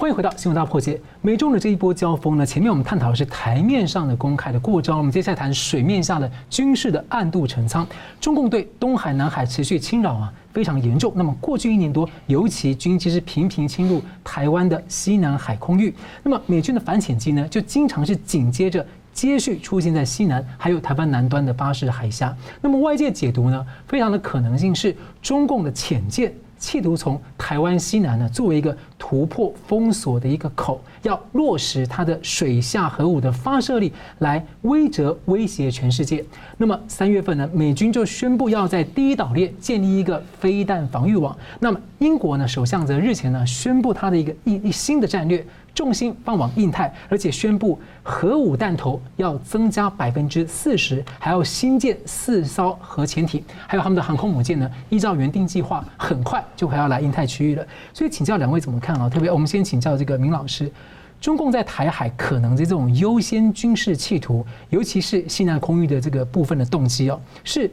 [0.06, 1.02] 欢迎回到新闻大破解。
[1.24, 7.88] 美中的这一波交锋呢，前面我们探讨的是台面上的公开的过招，我们接下来谈水面下的军事的暗度陈仓。
[8.22, 11.12] 中共对东海、南海持续侵扰啊，非常严重。
[11.16, 15.92] 那么过去一年多，尤其军机是频频侵入台湾的西南海空域。
[16.22, 22.38] 那么美军的反潜机呢，就经常是紧接着接续出现在西南，还有台湾南端的巴士海峡。
[22.62, 26.32] 那么外界解读呢，非常的可能性是中共的潜舰。
[26.58, 36.24] 企图从台湾西南呢，作为一个突破封锁的一个口，要落实它的水下核武的发射力，来威慑威胁全世界。
[36.58, 41.38] 那么三月份呢，美军就宣布要在第一岛链建立一个飞弹防御网。
[41.60, 45.46] 那么英国呢，首相则日前呢宣布他的一个一一新的战略。
[45.76, 57.68] 重心放往印太，而且宣布核武弹头要增加百分之四十，还要新建四艘核潜艇，还有他们的航空母舰呢，依照原定计划，很快就还要来印太区域了。
[57.94, 59.10] 所以请教两位怎么看啊？
[59.10, 60.72] 特别我们先请教这个明老师，
[61.20, 67.72] 中共在台海可能的这种优先军事企图，尤其是西南空域的这个部分的动机哦，是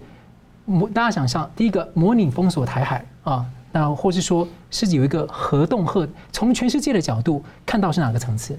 [0.65, 3.45] 模大家想象，第一个模拟封锁台海啊。
[3.75, 8.59] 那或是说，是有一个核动核，从全世界的角度看到是哪个层次？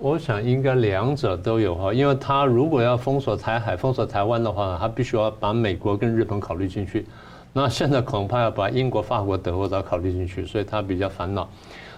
[0.00, 7.06] 我想应该两者都有哈，因为他如果要封锁台海、封锁台湾的话，他必须要把美国跟日本考虑进去。
[7.52, 11.48] 那现在恐怕要把英国、法国、德国都要考虑进去，所以他比较烦恼。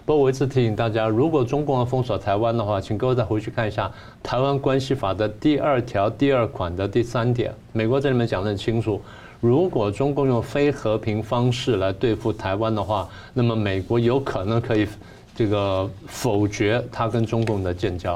[0.08, 3.86] 不过我一直提醒大家，如果中共要封锁台湾的话，请各位再回去看一下
[4.22, 8.98] 《台湾关系法》的第二条第二款的第三点，美国这里面讲得很清楚。
[9.38, 14.88] 如果中共用非和平方式来对付台湾的话，那么美国有可能可以
[15.36, 18.14] 这个否决他跟中共的建交。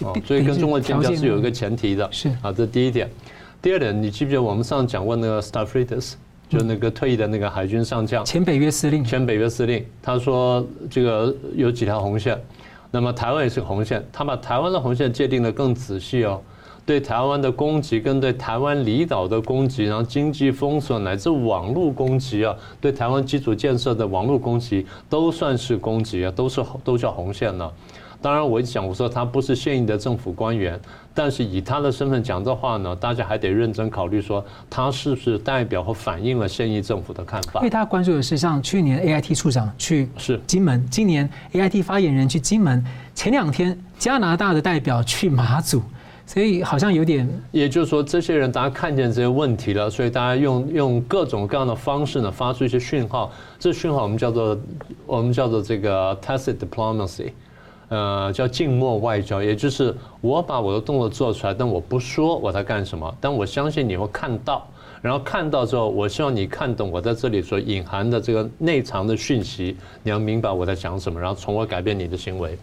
[0.00, 2.08] 哦，所以跟中国建交是有一个前提的。
[2.10, 3.08] 是啊，这第一点。
[3.62, 6.14] 第二点，你记不记得我们上次讲过那个 Stavridis，
[6.54, 9.04] 就那个退役的那个海军上将，前北约司令。
[9.04, 12.40] 前北约司令，他说这个有几条红线，
[12.90, 16.40] 那么台湾也是个红线，他把台湾的红线界定得更仔细哦。
[16.86, 27.70] 对台湾的攻击，跟对台湾离岛的攻击，然后经济封锁乃至网络攻击啊，对台湾基础建设的网络攻击，都算是攻击啊，都是都叫红线呢。
[28.24, 30.80] 当然，我一讲我说他不是现役的政府官员，
[31.12, 37.60] 但是以他的身份讲这话呢，大家还得认真考虑说他是不是代表和反映了现役政府的看法。
[37.60, 42.82] 因为他关注的是像去年 AIT 处长去是金门，今年 AIT 发言人去金门，
[43.14, 45.82] 前两天加拿大的代表去马祖。
[46.24, 53.30] 所以好像有点，也就是说，这些人大家看见这些问题了，所以大家用用各种各样的方式呢，发出一些讯号。
[53.58, 54.58] 这讯号我们叫做
[55.04, 57.30] 我们叫做这个 tacit diplomacy，
[57.88, 64.66] 呃，叫静默外交，也就是我把我的动作做出来，但我不说我在干什么，但我相信你会看到，
[65.02, 72.58] 然后看到之后，我希望你看懂我在这里所隐含的这个内藏的讯息，你要明白我在讲什么，然后从而改变你的行为。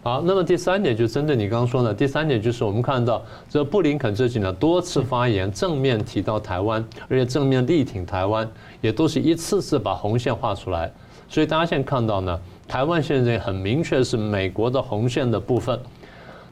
[0.00, 8.48] 好，那么第三点就针对你刚刚说的，第三点就是我们看到这布林肯自己呢多次发言，正面提到台湾，而且正面力挺台湾，
[8.80, 10.90] 也都是一次次把红线画出来。
[11.28, 15.80] 所以大家现在看到呢，台湾现在很明确是美国的红线的部分。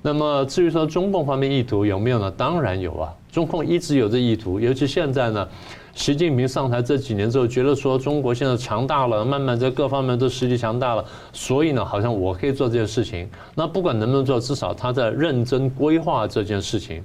[0.03, 2.31] 那么至于说中共方面意图有没有呢？
[2.37, 5.47] 当然有啊，中共一直有这意图，尤其现在呢。
[5.95, 11.03] 习近平上台这几年之后，觉得说中国现在强大了，慢慢在各方面都实力强大了，
[11.33, 13.27] 所以呢，好像我可以做这件事情。
[13.55, 17.03] 那不管能不能做，至少他在认真规划这件事情。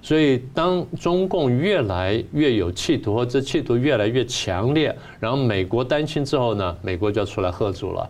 [0.00, 8.08] 所以，当中共越来越有企图，或者企图越来越强烈，然后美国担心之后呢，美国就要出来喝阻了。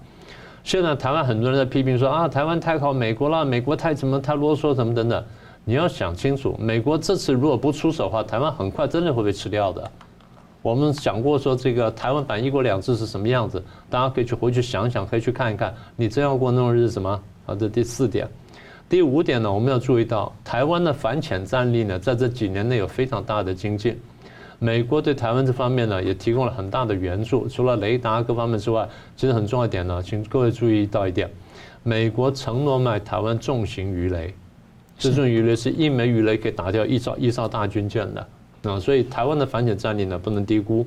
[0.68, 5.24] 现在台湾很多人在批评说啊，台湾太靠美国了，美国太什么太啰嗦，什么等等。
[5.64, 9.90] 你要想清楚，美国这次如果不出手的话，台湾很快真的会被吃掉的。
[10.61, 15.74] 我们讲过说这个台湾版一国两制是什么样子，大家可以去回去想想，可以去看一看。
[15.96, 17.18] 你真要过那种日子吗？
[17.46, 18.28] 好，这第四点，
[18.90, 23.98] 第五点呢，我们要注意到台湾的反潜战力呢，在这几年内有非常大的精进。
[24.61, 31.31] 美国对台湾这方面呢，也提供了很大的援助，除了雷达各方面之外，其实很重要一点呢，请各位注意到一点，
[31.85, 34.35] 美国承诺卖台湾重型鱼雷，
[34.99, 38.27] 这种鱼雷是一枚鱼雷可以打掉一艘一艘大军舰的。
[38.64, 40.85] 啊，所以台湾的反潜战力呢，不能低估。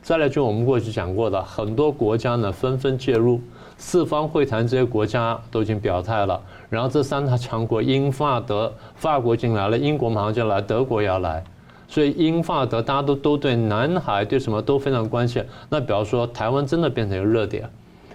[0.00, 3.40] 再来就我们过去讲过的，很多国家呢纷纷介入，
[3.76, 6.40] 四方会谈这些国家都已经表态了。
[6.70, 11.42] 然后这三大强国英法德，法国进来了，英国马上就来，德国也要来。
[11.88, 15.44] 所以英法德大家都都对南海对什么都非常关切。
[15.70, 17.68] 那比方说台湾真的变成一个热点。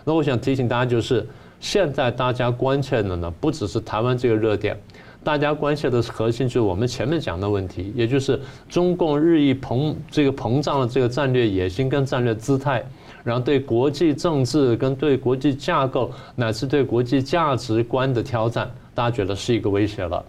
[0.06, 1.28] 那我想提醒大家，就是
[1.60, 4.78] 现在大家关切的呢，不只是台湾这个热点。
[5.24, 8.38] 大家关切的核心就是我们前面讲的问题，也就是
[8.69, 12.84] 中共日益膨这个膨胀的这个战略野心跟战略姿态，
[13.24, 20.21] 然后对国际政治跟对国际架构乃至对国际价值观的挑战，大家觉得是一个威胁了。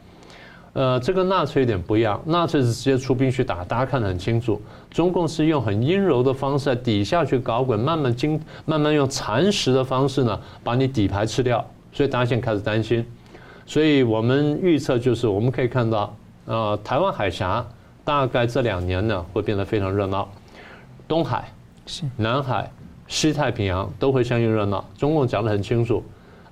[0.74, 4.60] 呃，这个纳粹有点不一样，纳粹是直接出兵去打，大家看得很清楚。
[4.90, 11.64] 中共是用很阴柔的方式在底下去搞鬼，慢慢经慢慢用蚕食的方式呢，把你底牌吃掉。
[11.92, 13.06] 所以大家现在开始担心。
[13.64, 17.64] 所以我们预测就是，我们可以看到，呃，台湾海峡
[18.02, 20.28] 大概这两年呢会变得非常热闹，
[21.06, 21.48] 东海、
[22.16, 22.68] 南海、
[23.06, 24.84] 西太平洋都会相应热闹。
[24.98, 26.02] 中共讲得很清楚，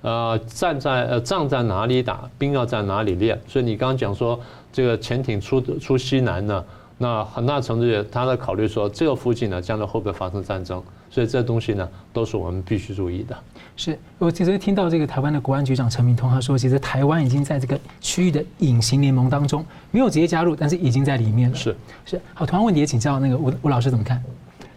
[0.03, 3.41] 呃，站在呃仗在哪里打，兵要在哪里练。
[3.47, 4.39] 所以你刚刚讲说
[4.71, 6.63] 这个潜艇出出西南呢，
[6.97, 10.83] 那很大程度他在考虑说这个附近呢将来会不会发生战争。
[11.09, 13.37] 所以这东西呢，都是我们必须注意的。
[13.75, 21.55] 是我其实听到这个台湾的国安局长陈明通他说，其实台湾已经在这个区域的隐形联盟当中，没有直接加入，但是已经在里面了。
[21.55, 24.21] 是是，好，同样问题也请教那个吴吴老师怎么看？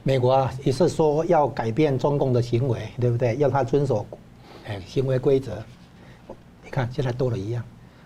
[0.02, 3.34] 美国啊，也是说要改变中共的行为，对不对？
[3.38, 4.06] 要他遵守
[4.66, 5.52] 哎行为规则。
[6.64, 7.62] 你看现在多了一样，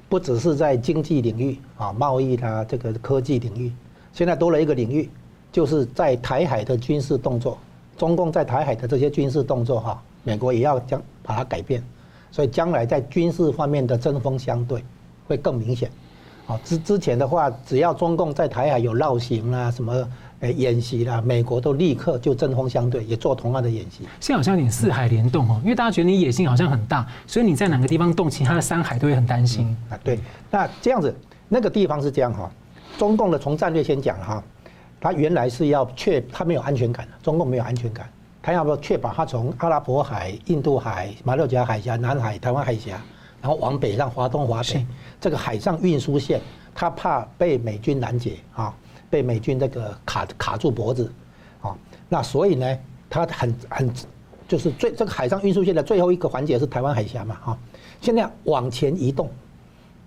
[0.08, 3.72] 不只是在经济领域啊，贸易啦，这个科技领域，
[4.12, 5.08] 现在多了一个领域，
[5.50, 7.58] 就是在台海的军事动作。
[7.96, 11.82] 中共在台海的这些军事动作，哈，美国也要将把它改变，
[12.30, 14.82] 所以将来在军事方面的针锋相对
[15.26, 15.90] 会更明显。
[16.46, 20.08] 好，之之前的话，只要中共在台海有绕行啊，什么
[20.40, 24.08] 诶演习啦，美国都立刻就针锋相对，也做同样的演习。
[24.20, 29.76] 现在好像有点四海联动哦，因为大家觉得你野心好像很大，所以你在哪个地方动，其他的三海都会很担心。
[29.90, 30.18] 啊，对，
[30.50, 31.14] 那这样子，
[31.48, 32.50] 那个地方是这样哈，
[32.98, 34.42] 中共的从战略先讲哈。
[35.02, 38.06] 他原来是要确，他没有安全感，中共没有安全感，
[38.42, 43.00] 他要不要确保他从阿拉伯海、印度海、马六甲海峡、南海、台湾海峡，
[43.40, 44.86] 然后往北上华东、华北
[45.18, 46.38] 这个海上运输线，
[46.74, 48.74] 他怕被美军拦截啊，
[49.10, 51.12] 被美军这个卡卡住脖子
[51.60, 51.76] 啊，
[52.08, 52.78] 那所以呢，
[53.10, 53.92] 他很很
[54.48, 57.58] 就是最这个海上运输线的最后一个环节是台湾海峡嘛啊，
[58.00, 59.28] 现在往前移动，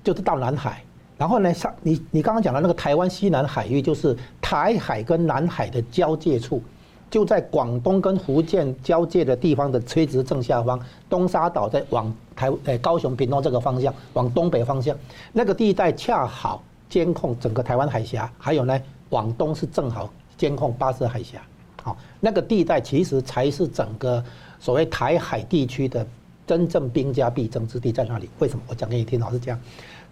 [0.03, 0.81] 就是到南海。
[1.15, 6.61] 然后呢，上你你刚刚讲的那个台湾西南海域，就是台海跟南海的交界处，
[7.09, 10.77] 就在广东跟福建交界的地方的垂直正下方，
[11.07, 14.97] 东沙岛在往台呃高雄屏东这个方向，往东北方向，
[15.31, 16.61] 那个地带恰好
[16.93, 18.79] 监控整个台湾海峡，还有呢，
[19.09, 21.41] 广东是正好监控巴士海峡，
[21.81, 24.23] 好，那个地带其实才是整个
[24.59, 26.05] 所谓台海地区的
[26.45, 28.29] 真正兵家必争之地在那里。
[28.37, 28.61] 为什么？
[28.67, 29.59] 我讲给你听，老是这样。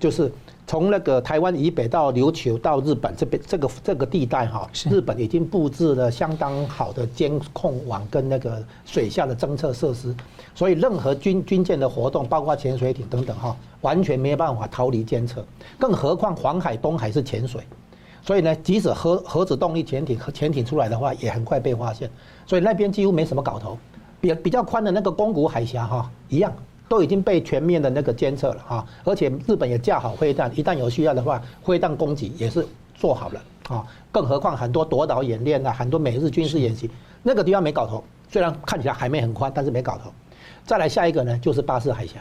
[0.01, 0.31] 就是
[0.65, 10.13] 从那个台湾以北到琉球到日本这边这个这个地带哈，日本已经布置了相当好的监控网跟那个水下的侦测设施，
[10.55, 15.45] 所以任何军军舰的活动，包括潜水艇等等哈，完全没有办法逃离监测。
[15.77, 17.61] 更何况黄海、东海是潜水，
[18.23, 22.09] 所以呢，即使核核子动力潜艇和潜艇出来的话，也很快被发现。
[22.47, 23.77] 所以那边几乎没什么搞头，
[24.19, 26.51] 比比较宽的那个宫古海峡哈一样。
[26.91, 33.87] 都已经被全面的那个监测了哈，而且日本也架好飞弹，一旦有需要的话，飞弹攻击也是做好了啊。
[34.11, 36.91] 更何况很多夺岛演练啊，很多美日军事演习，
[37.23, 38.03] 那个地方没搞头。
[38.29, 40.11] 虽然看起来海面很宽，但是没搞头。
[40.65, 42.15] 再来下一个呢，就是巴士海峡。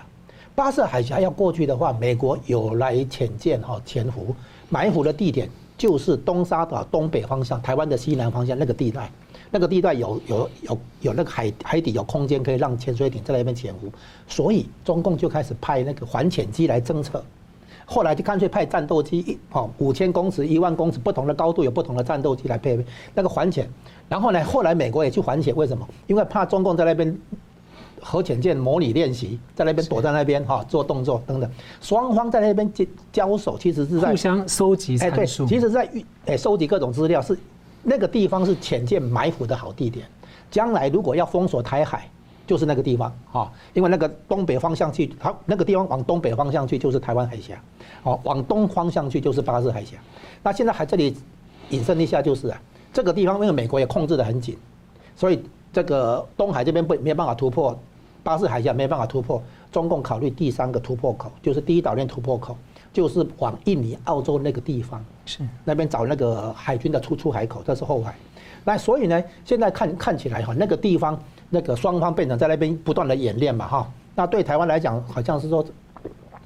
[0.55, 4.33] 巴士海峡要过去的话，美国有来潜舰哈潜伏，
[4.69, 9.11] 埋伏的地点就是东沙岛东北方向，台湾的西南方向那个地带。
[9.51, 13.91] 那个地段有有有有那个海海底有空间可以让潜水艇在那边潜伏，
[14.29, 17.25] 所以中共就开始派那个环潜机来侦测，
[17.85, 23.69] 后来就干脆派战斗机一哦五千公尺、一万公尺不同的高度有不同的战斗机来配备那个环潜，
[24.09, 25.89] 然后呢，后来美国也去环潜，为什么？
[26.07, 27.19] 因为怕中共在那边
[28.01, 35.45] 核潜舰模拟练习，在那边躲在那边哈做动作等等，双方在那边交交手，其实是在互相收集参数。
[35.45, 35.91] 哎，对，其实在
[36.27, 37.37] 哎收集各种资料是。
[37.83, 40.07] 那个地方是潜舰埋伏的好地点，
[40.51, 42.09] 将来如果要封锁台海，
[42.47, 47.61] 就是那个地方啊，因为那个东北方向去，它那个地方往东北方向去就是台湾海峡，
[48.03, 49.97] 哦，往东方向去就是巴士海峡。
[50.43, 51.17] 那现在还这里
[51.71, 52.61] 引申一下，就是啊，
[52.93, 54.57] 这个地方因为美国也控制的很紧，
[55.17, 57.79] 所以这个东海这边不没有办法突破，
[58.23, 62.57] 巴士海峡没有办法突破，中共考虑第三个突破口，就是第一岛链突破口。
[62.93, 68.15] 就是往印尼、澳洲那个地方，是那边找那个海军的出出海口，这是后海。
[68.65, 71.19] 那所以呢，现在看看起来哈，那个地方
[71.49, 73.93] 那个双方变成在那边不断的演练嘛哈。
[74.15, 75.65] 那对台湾来讲，好像是说，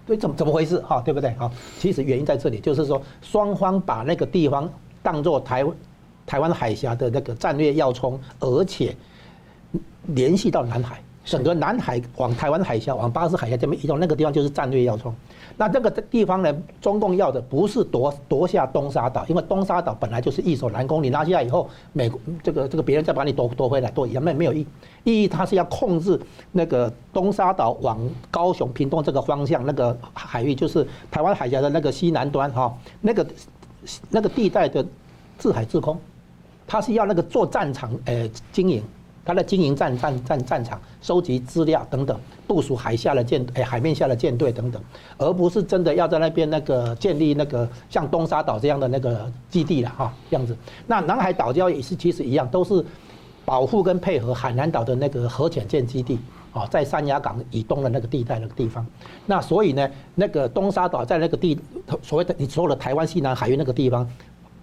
[0.07, 1.01] 对怎么怎么回事哈？
[1.05, 1.31] 对不对？
[1.33, 4.71] 哈，其实原因在这里，就是说双方把那个地方
[5.03, 5.65] 当做台
[6.27, 8.95] 台湾海峡的那个战略要冲，而且
[10.09, 11.03] 联系到南海。
[11.25, 15.13] 整个南海往台湾海峡、往巴士海峡这边移动，那个地方就是战略要冲。
[15.57, 24.67] 那这个地方呢，中共要的不是夺夺下东沙岛，因为东沙岛本来就是易守难攻，你拿下以后，美国这个这个别人再把你夺夺回来，夺也没没有意
[25.05, 25.29] 意义。
[25.29, 26.21] 它是要控制
[26.53, 27.99] 那个东沙岛往
[28.31, 33.27] 高雄、屏东这个方向那个海域，就是台湾海峡的那个西南端哈，那个
[34.11, 34.85] 那个地带的
[35.39, 35.99] 制海制空，
[36.67, 38.83] 它是要那个做战场呃经营。
[39.25, 44.83] 他在经营战战战战场，收集资料等等，部署海下的舰诶海面下的舰队等等，
[45.17, 50.57] 而不是真的要在那边那个建立那个像东沙岛这样的那个基地了哈，这样子。
[50.87, 52.85] 那南海岛礁也是其实一样，都是
[53.45, 56.19] 保护跟配合海南岛的那个核潜舰基地。
[56.53, 58.87] 哦，在三亚港以东的那个地带那个地方，
[59.27, 61.59] 那所以呢，那个东沙岛在那个地，
[62.01, 64.09] 所谓的你所有的台湾西南海域那个地方，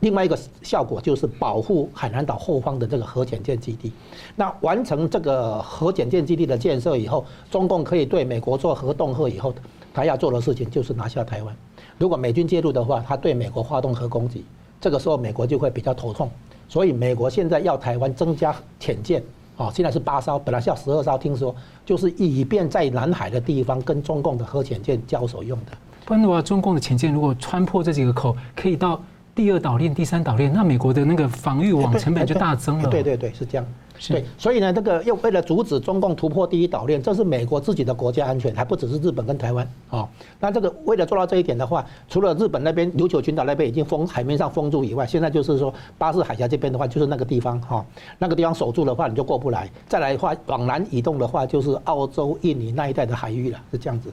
[0.02, 3.92] 另外一个效果就是保护海南岛后方的这个核潜舰基地。
[4.36, 9.54] 那完成这个核潜舰基地的建设以后，中共可以对美国做核恫吓以后，
[9.94, 11.56] 他要做的事情就是拿下台湾。
[11.98, 14.44] 如果美军介入的话，他对美国发动核攻击，
[14.80, 16.30] 这个时候美国就会比较头痛。
[16.68, 19.24] 所以美国现在要台湾增加潜舰。
[19.58, 21.54] 哦，现在是八艘，本来是要十二艘，听说
[21.86, 25.72] 就是以便在南海的地方跟中共的核潜舰交手用的。
[26.06, 29.00] 不然的话，中共的潜舰如果穿破这几个口，可以到
[29.34, 32.90] 第二岛链、第三岛链，那美国的那个防御网成本就大增了。
[32.90, 33.66] 对对对，是这样。
[34.10, 40.10] 对，所以呢，这个又为了阻止中共突破第一岛链，这是美国自己的国家安全，还不只是日本跟台湾哦。
[40.40, 47.86] 那这个为了做到这一点的话，除了日本那边琉球群岛那边已经封海面上封住以外，现在就是说巴士海峡这边的话，就是那个地方哈，
[48.18, 49.70] 那个地方守住的话，你就过不来。
[49.88, 54.12] 再来的话，往南移动的话，就是澳洲、印尼那一带的海域了，是这样子。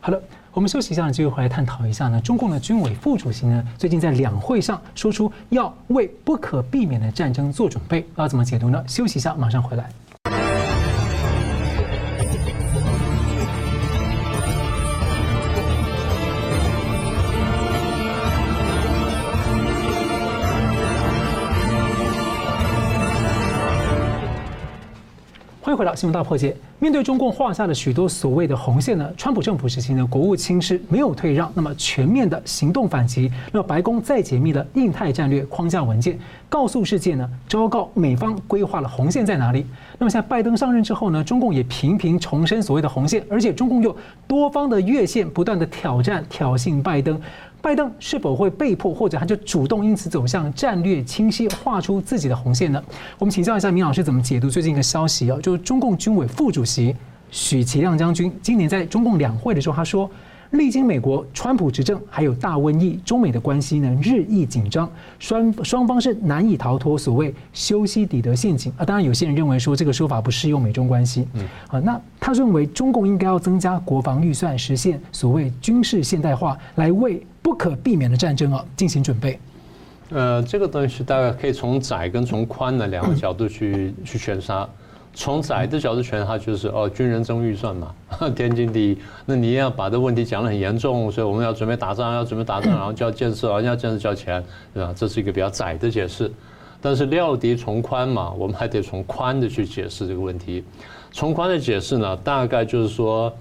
[0.00, 0.20] 好了，
[0.52, 2.20] 我们休息一下，继续回来探讨一下呢。
[2.20, 8.84] 中共的军委副主席呢，最近在两会上说出要为不可避免的战争做准备，要怎么解读呢？
[8.86, 9.90] 休息一下，马上回来。
[25.76, 26.56] 回到新闻大破解。
[26.78, 33.30] 面对中共画下的许多所谓的红线呢，川普政府时期呢，国务卿是没有退让，那么全面的行动反击。
[33.52, 36.18] 那么白宫再解密了印太战略框架文件，
[36.48, 39.66] 告诉世界呢，昭告美方规划了红线在哪里。
[39.98, 43.96] 那么现在拜登上任之后呢，中共也频频重申所谓的红线，而且中共又
[44.26, 47.18] 多方的越线，不断的挑战挑衅拜登。
[47.66, 52.80] 拜登是否会被迫，或者他就主动因此走向战略清晰，画出自己的红线呢？
[53.18, 55.36] 我们请教一下明老师怎么解读最近一个消息啊？
[55.42, 56.94] 就是中共军委副主席
[57.32, 60.08] 许其亮将军今年在中共两会的时候，他说。
[60.52, 64.88] 历经美国川普执政，还有大瘟疫，中美的关系呢日益紧张，
[65.18, 68.84] 双双方是难以逃脱所谓修昔底德陷阱啊。
[68.84, 71.26] 当然，有些人认为说这个说法不适用美中关系。
[71.34, 79.38] 嗯，啊，那他认为中共应该要增加国防预算，实现所谓军事现代化，来为不可避免的战争啊进行准备。
[80.10, 84.52] 呃，这个东西大概可以从窄跟从宽的两个角度去去诠释。
[85.14, 87.94] 从窄的角度讲，他就是哦，军人增预算嘛，
[88.34, 88.98] 天经地义。
[89.24, 94.42] 那你也要把这问题讲得很严重，所以我们要准备打仗，要准备打仗， 然后就要建设，然后要建设交钱，
[94.74, 94.92] 对吧？
[94.96, 96.28] 这是一个比较窄的解释。
[96.82, 100.64] 但是料敌从宽嘛，我们还得从宽的去解释这个问题。
[101.12, 103.32] 从宽的解释呢，大概就是说，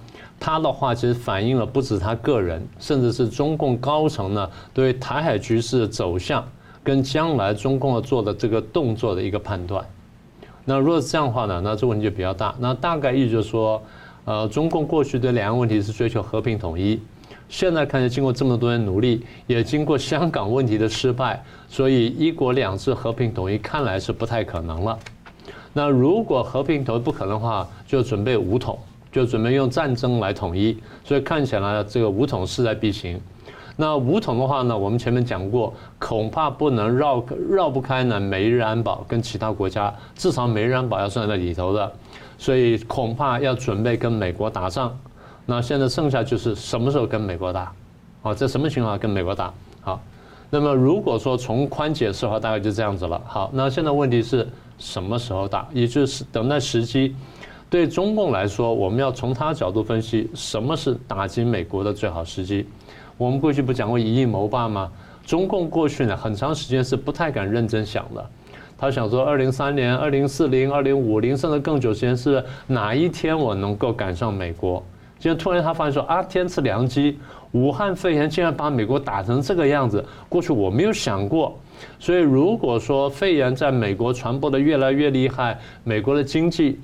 [0.45, 6.47] 他的话其实反映了不止他个人，甚至是中共高层呢，对台海局势的走向
[6.83, 9.83] 跟将来中共要做的这个动作的一个判断。
[10.63, 12.53] 那如果是这样的话呢，那这问题就比较大。
[12.59, 13.81] 那大概意思就是说，
[14.25, 17.01] 呃，中共过去对两岸问题是追求和平统一，
[17.49, 24.99] 现在看见经过这么多年努力，也经过香港问题的失败，所以一国两制和平统一看来是不太可能了。
[25.73, 28.77] 那如果和平统一不可能的话，就准备武统，
[29.15, 30.77] 就准备用战争来统一。
[31.05, 33.17] 所以看起来这个武统势在必行。
[33.77, 41.89] 那武统的话呢，我们前面讲过，恐怕不能绕绕不开呢，美日安保跟其他国家，至少美日安保要算在里头的，
[42.37, 44.97] 所以恐怕要准备跟美国打仗。
[45.45, 47.71] 那现在剩下就是什么时候跟美国打？
[48.21, 49.53] 好，在什么情况跟美国打？
[49.79, 50.01] 好，
[50.49, 53.21] 那么如果说从宽解释的话，大概就这样子了。
[53.25, 54.45] 好，那现在问题是
[54.77, 55.67] 什么时候打？
[55.73, 57.15] 也就是等待时机。
[57.69, 62.65] 对中共来说，我们要从他角度分析，什么是打击美国的最好时机？
[63.17, 64.91] 我们过去不讲过以夷谋霸吗？
[65.25, 68.23] 中共过去呢，很长时间是不太敢认真想的。
[68.77, 74.83] 他想说，二零三年、二零四零、二零五零，甚至更久时间是哪一天我能够赶上美国？
[75.17, 77.17] 现在突然他发现说啊，天赐良机，
[77.53, 80.05] 武汉肺炎竟然把美国打成这个样子。
[80.27, 81.57] 过去我没有想过，
[81.97, 86.77] 所以如果说肺炎在美国传播的越来越厉害，美国的经济、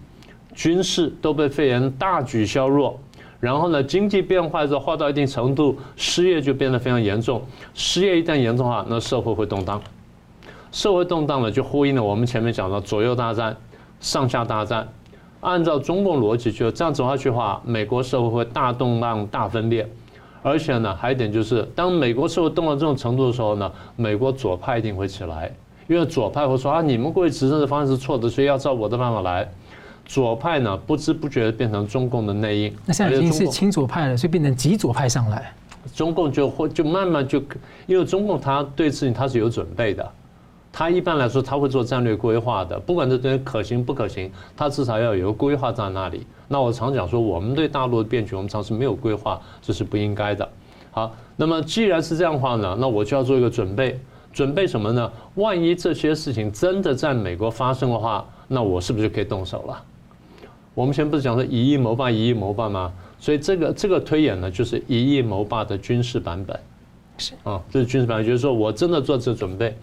[0.54, 3.00] 军事都被肺炎大举削弱。
[3.40, 7.42] 然后呢，经济变坏之后，坏到一定程度，失业就变得非常严重。
[7.74, 9.82] 失业一旦严重的话，那社会会动荡。
[10.72, 13.58] 社会动荡呢，就呼应了我们前面讲的左右大战、
[14.00, 14.88] 上下大战。
[15.40, 19.90] 按照中共逻辑，就这样走下去的话，美国社会会大动荡、大分裂。
[20.44, 25.52] 而且呢，还有一点就是，当美国社会动到这种程度的时候呢，美国左派一定会起来，
[25.88, 29.52] 因为左派会说啊，你们过去执政的方式是错的，所以要照我的办法来。
[30.12, 32.76] 左派呢，不知不觉的变成中共的内应。
[32.86, 35.54] 那现在已经是亲左派了，所以变成极左派上来。
[35.96, 37.42] 中共就会就慢慢就，
[37.88, 40.12] 因为中共他对自己他是有准备的，
[40.70, 46.28] 他一般来说他会做战略规划的，不管这东西可行不可行，他至少要有个规划在那里。
[46.50, 50.48] 那我常讲说，我们对大陆的变局，我们常是没有规划，这是不应该的。
[50.92, 53.98] 好，那么既然是这样的话呢，那我就要做一个准备，
[54.34, 55.10] 准备什么呢？
[55.36, 59.82] 万一这些事情真的在美国发生的话，那我是不是就可以动手了？
[60.74, 62.92] 我们前不是讲说以夷谋霸，以夷谋霸吗？
[63.20, 66.60] 所以这个这个推演呢，就是以夷谋霸的军事版本。
[67.18, 69.76] 是啊，这是军事版本，就是说我真的做这准备。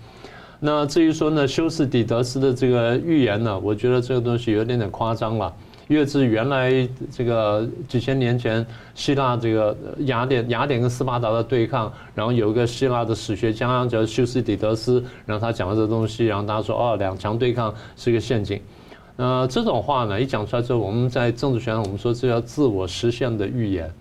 [0.61, 5.55] 那至于说呢，修斯底德斯的这个预言呢，我觉得这个东西有点点夸张了。
[5.87, 18.61] 因为是原来这个几千年前希腊这个雅典雅典跟斯巴达的对抗，然后有一个希腊的史学家叫修斯底德斯，然后他讲了这个东西，然后大家说哦，两强对抗是一个陷阱。
[19.19, 23.93] 呃这种话呢，一讲出来之后，我们在政治学上我们说这叫自我实现的预言，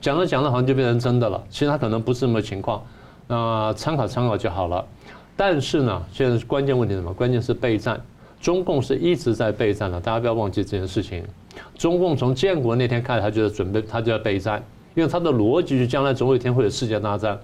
[0.00, 1.42] 讲着讲着好像就变成真的了。
[1.50, 2.82] 其实它可能不是这么情况，
[3.28, 4.82] 那参考参考就好了。
[5.36, 7.12] 但是呢，现在关键问题什么？
[7.12, 8.00] 关键是备战。
[8.40, 11.22] 中共是一直在备战的，大家不要忘记这件事情。
[11.76, 14.62] 中共从建国那天开始，他就在准备，他就要备战，
[14.94, 17.38] 因为他的逻辑是将来总有一天会有世界大战。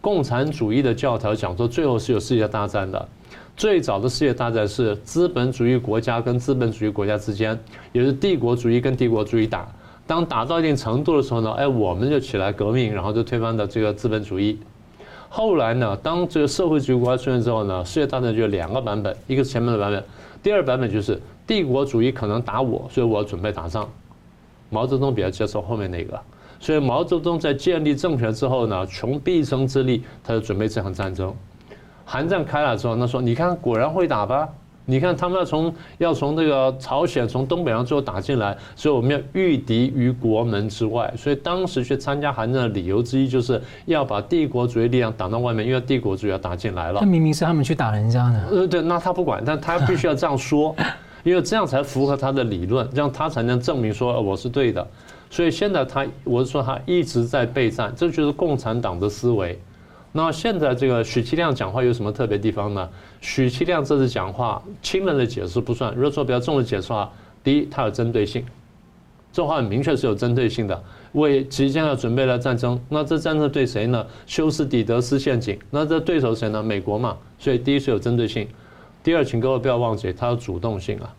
[0.00, 3.08] 共产主义的教条讲说，最后是有世界大战的。
[3.56, 7.58] 最早的世界大战是资本主义国家跟资本主义国家之间，
[7.92, 9.68] 也是帝国主义跟帝国主义打。
[10.06, 14.58] 当打到一定程度的时候呢，哎，我们就起来革命，然后就推翻了这个资本主义。
[15.28, 20.02] 后来呢，当这个社会主义国家出现之后呢，世界大战就有两个版本，一个是前面的版本，
[20.42, 23.88] 第二版本就是帝国主义可能打我，所以我准备打仗。
[24.70, 26.18] 毛泽东比较接受后面那个，
[26.58, 31.32] 所以毛泽东在建立政权之后呢，穷毕生之力，他就准备这场战争。
[32.04, 34.48] 韩战开了之后，他说：“你看，果然会打吧。”
[34.84, 41.10] 你看，他们要从要从这个朝鲜从东北上最后打进来，所以我们要御敌于国门之外。
[41.16, 46.98] 所以当时去参加韩战的理由之一，就是要把帝国主义力量挡到外面，因为帝国主义要打进来了。
[47.00, 48.48] 那明明是他们去打人家的。
[48.50, 50.74] 呃，对，那他不管，但他必须要这样说，
[51.22, 54.84] 因为这样才符合他的理论，这样他才能证明说我是对的。
[55.30, 59.56] 所以现在他，我是说他一直在备战，这就是共产党的思维。
[60.14, 62.86] 那现在这个许其亮讲话有什么特别地方呢？
[63.22, 67.10] 许其亮这次讲话，轻人的解释不算，如果说比较重的解释的话，
[67.42, 68.44] 第一，他有针对性，
[69.32, 74.06] 这话很明确是有针对性的，为即将要准备的战争，那这战争对谁呢？
[74.26, 76.62] 修斯底德斯陷阱，那这对手谁呢？
[76.62, 78.46] 美国嘛，所以第一是有针对性，
[79.02, 81.14] 第二，请各位不要忘记，他有主动性啊，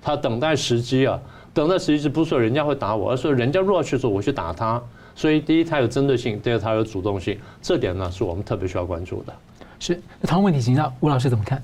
[0.00, 1.20] 他等待时机啊，
[1.52, 4.82] 等待时机是不是说人家会打我，而是说人家若要去做我去打他。
[5.14, 7.38] 所以，第一，它有针对性；第二，它有主动性。
[7.60, 9.32] 这点呢，是我们特别需要关注的。
[9.78, 11.62] 是，那同样问题，请教吴老师怎么看？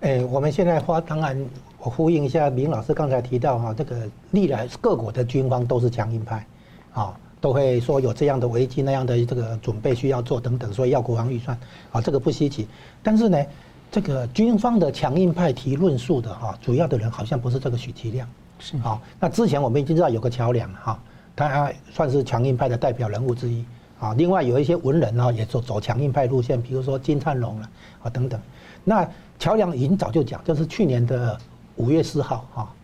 [0.00, 1.44] 哎，我们现在话，当然，
[1.78, 3.96] 我呼应一下明老师刚才提到哈，这个
[4.30, 6.46] 历来各国的军方都是强硬派，
[6.92, 11.58] 啊，都会说有这样的危机、那样的这个准备需要做等等，所以要国防预算，
[11.92, 12.66] 啊，这个不稀奇。
[13.02, 13.44] 但是呢，
[13.90, 18.28] 这个军方的强硬派提论述的哈，主要的人好像不是这个许其亮，
[18.58, 19.00] 是啊。
[19.20, 20.98] 那之前我们已经知道有个桥梁哈。
[21.46, 23.64] 他算是强硬派的代表人物之一
[24.00, 24.14] 啊。
[24.14, 27.70] 另外有一些文人啊，也走走强硬派路线，比如说金灿荣了
[28.02, 28.40] 啊等等。
[28.82, 29.08] 那
[29.38, 31.38] 乔梁已经早就讲，就是去年的
[31.76, 32.74] 五月四号哈，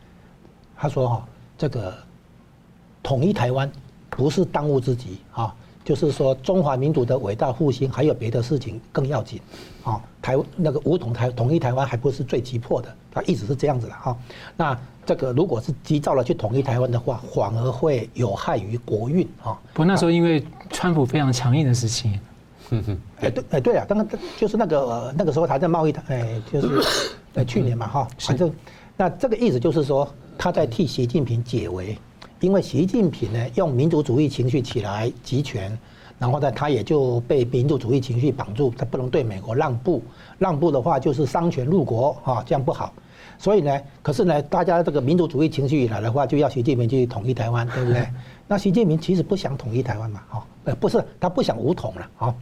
[0.76, 1.26] 他说哈，
[1.58, 1.92] 这个
[3.02, 3.70] 统一台湾
[4.10, 5.54] 不是当务之急啊，
[5.84, 9.40] 就是说中华民族的伟大复兴还有别的事情更要紧
[9.84, 10.00] 啊。
[10.22, 14.16] 台那个武统台统一台湾还不是最急迫的，他一直是这样子的哈。
[14.56, 19.58] 那这个如果是急躁了去统一台湾的话，反而会有害于国运啊。
[19.74, 22.18] 不，那时候因为川普非常强硬的事情，
[22.70, 24.08] 嗯哼，哎对哎对啊，刚刚
[24.38, 26.82] 就是那个那个时候他在贸易谈，哎就是
[27.34, 28.50] 呃去年嘛哈，反正
[28.96, 31.98] 那这个意思就是说他在替习近平解围，
[32.44, 35.76] 因为习近平呢用民族主义情绪起来集权，
[36.18, 40.02] 然后呢他也就被民族主义情绪绑住，他不能对美国让步，
[40.38, 42.92] 让步的话就是丧权入国啊，这样不好。
[43.38, 48.06] 所以呢，可是呢，大家这个民族主义情绪一来的话，就要习近平去统一台湾，对不对？
[48.46, 52.34] 那习近平其实不想统一台湾嘛，哈，呃，不是，他不想武统了，啊。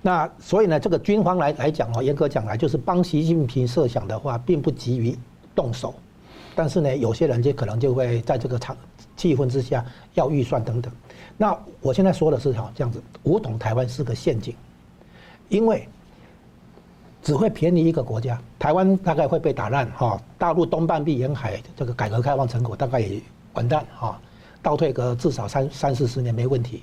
[0.00, 5.14] 那所以呢，这个军方来来讲哦，严格讲来，就是帮习近平设想的话，并不急于
[5.54, 5.94] 动手，
[6.56, 8.74] 但是呢，有些人就可能就会在这个场
[9.22, 10.92] 气氛之下要预算等等。
[11.36, 14.54] 那我现在说的是哈，这样子，武统台湾是个陷阱，
[15.48, 15.86] 因为。
[17.24, 24.20] 只会便宜一个国家，台湾大概会被打烂哈，大陆东半壁沿海这个改革开放成果大概也完蛋哈，
[24.60, 26.82] 倒退个至少三三四十年没问题，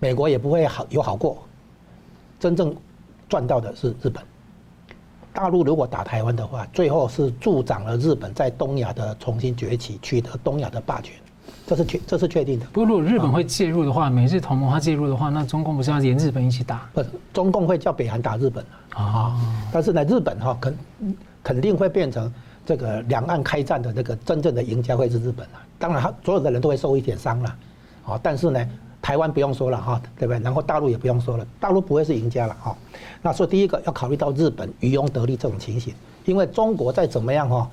[0.00, 1.46] 美国也不会好有好过，
[2.40, 2.74] 真正
[3.28, 4.24] 赚到的是日本。
[5.34, 11.14] 大陆如果打台湾的话，最后是助长了日本在东亚的重新崛起，取得东亚的霸权。
[11.66, 12.66] 这是确这是确定的。
[12.72, 16.88] 不过如果日本会介入的话，美日同盟它介入的话，那中共不是要连日本一起打？
[16.94, 18.64] 不是，中共会叫北韩打日本
[18.94, 19.36] 啊。
[19.72, 20.78] 但是呢，日本哈肯
[21.42, 22.32] 肯定会变成
[22.64, 25.60] 这个两岸开战的那个真正的赢家会是日本啊。
[25.78, 27.56] 当然，他所有的人都会受一点伤了，
[28.06, 28.68] 啊，但是呢，
[29.02, 30.40] 台湾不用说了哈，对不对？
[30.42, 32.76] 然后大陆也不用说了，大陆不会是赢家了哈。
[33.22, 35.92] 那所以第一个要考虑到日本渔翁得利这种情形，
[36.24, 37.68] 因为中国再怎么样哈，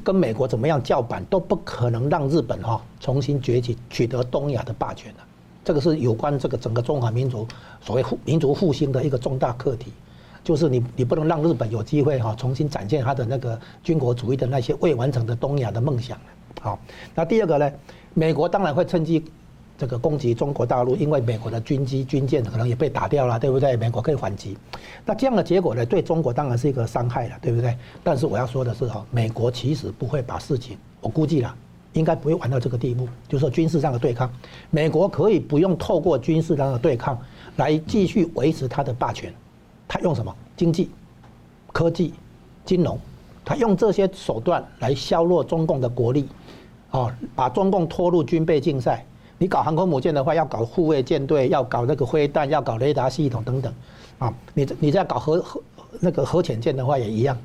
[0.00, 5.20] 跟美国怎么样叫板都不可能让日本哈重新崛起，取得东亚的霸权的。
[5.64, 7.46] 这个是有关这个整个中华民族
[7.80, 9.92] 所谓复民族复兴的一个重大课题，
[10.44, 16.16] 就是你你不能让日本有机会哈重新展现他的那个军国主义的那些未完成的东亚的梦想。
[16.60, 16.78] 好，
[17.14, 17.70] 那第二个呢？
[18.14, 19.22] 美国当然会趁机
[19.78, 23.76] 这个攻击中国大陆，因为美国的军机、军舰可能也被打掉了，对不对？
[23.76, 24.56] 美国可以反击。
[25.04, 27.76] 那这样的结果呢，对中国当然是一个伤害了，对不对？
[28.02, 31.54] 但是我要说的是哈，美国其实不会把事情，我估计了，
[31.92, 34.32] 应该不会玩到这个地步，就是说军事上的对抗，
[34.70, 37.18] 美国可以不用透过军事上的对抗
[37.56, 39.32] 来继续维持它的霸权，
[39.86, 40.34] 它用什么？
[40.56, 40.90] 经济、
[41.70, 42.14] 科技、
[42.64, 42.98] 金融，
[43.44, 46.26] 它用这些手段来削弱中共的国力。
[46.92, 49.04] 哦，把中共拖入军备竞赛，
[49.38, 53.72] 你搞航空母舰的话，要搞护卫舰队，要搞那个飞弹，要搞雷达系统等等，
[54.18, 55.60] 啊，你你在搞核核
[56.00, 57.36] 那个核潜舰的话也一样，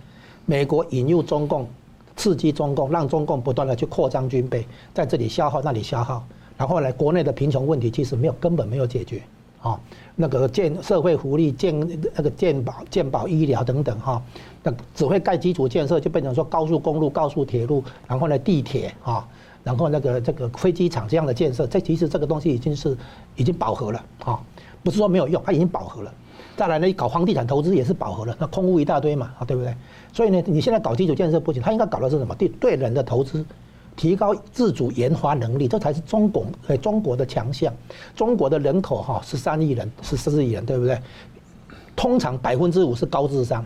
[0.46, 1.68] 美国引诱中共，
[2.16, 6.24] 刺激中共，让中共不断的去扩张军备，在这里消耗，那里消耗，
[6.58, 9.22] 然后呢，国内的贫穷问题其实没有根本没有解决，
[9.62, 9.80] 啊，
[10.16, 11.78] 那个建社会福利建
[12.16, 14.22] 那个建保健保医疗等等哈。
[14.64, 19.28] 那只会盖基础建设，就变成说高速公路、高速铁路，然后呢地铁啊，
[19.64, 22.98] 然后那个这个飞机场这样的建设，这其实这个东西已经是
[23.36, 24.40] 已经饱和了啊，
[24.84, 26.14] 不是说没有用，它已经饱和了。
[26.58, 29.74] 再来呢，搞房地产投资也是饱和了，那空屋一大堆嘛，啊对不对？
[30.14, 32.36] 所以呢，你现在搞基础建设不行，它应该搞的是什么？
[32.36, 33.44] 对对人的投资，
[33.96, 37.74] 提高自主研发能力，这才是中国呃中国的强项。
[38.16, 41.00] 中国的人口哈十三亿人，十四亿人，对不对？
[41.96, 43.66] 通常百分之五是高智商。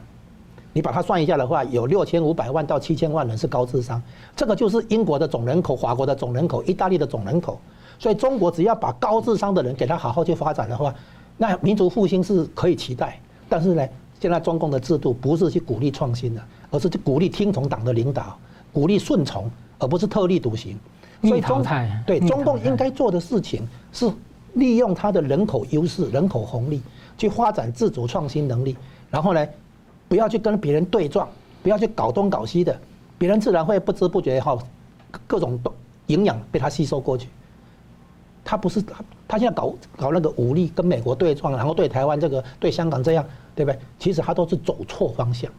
[0.76, 4.02] 你把它算一下的话，有六千五百万到七千万人是高智商，
[4.36, 7.58] 这个就是英国的总人口、法国的总人口、意大利的总人口。
[7.98, 10.94] 所以中国只要把高智商的人给他好好去发展的话，
[11.38, 13.18] 那民族复兴是可以期待。
[13.48, 13.88] 但是呢，
[14.20, 18.38] 现在中共的制度不是去鼓励创新的，而是去鼓励听从党的领导，
[18.74, 19.50] 鼓励顺从，
[19.80, 20.78] 而不是特立独行。
[21.22, 21.64] 所以中
[22.06, 24.12] 对中共应该做的事情是
[24.56, 26.82] 利用它的人口优势、人口红利
[27.18, 28.76] 去发展自主创新能力，
[29.10, 29.48] 然后呢，
[30.08, 31.28] 不要去跟别人对撞，
[31.64, 32.80] 不要去搞东搞西的，
[33.18, 34.58] 别人自然会不知不觉哈，
[35.26, 35.60] 各种
[36.08, 37.28] 营养被他吸收过去。
[38.44, 43.26] 他不是他，他现在搞搞那个武力跟美国对撞，然后对台湾这个对香港这样，
[43.56, 43.80] 对不对？
[43.98, 45.50] 其实他都是走错方向，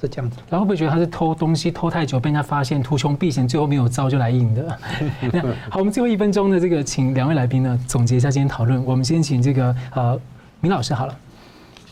[0.00, 0.38] 是这样子。
[0.50, 4.78] 然后会觉得他是偷东西偷太久被人家发现，图穷匕见，最后没有招就来硬的？
[5.70, 8.84] 好，我们最后一分钟的这个，请两位来宾呢总结一下今天讨论。
[8.84, 10.20] 我们先请这个呃
[10.60, 11.16] 明老师好了。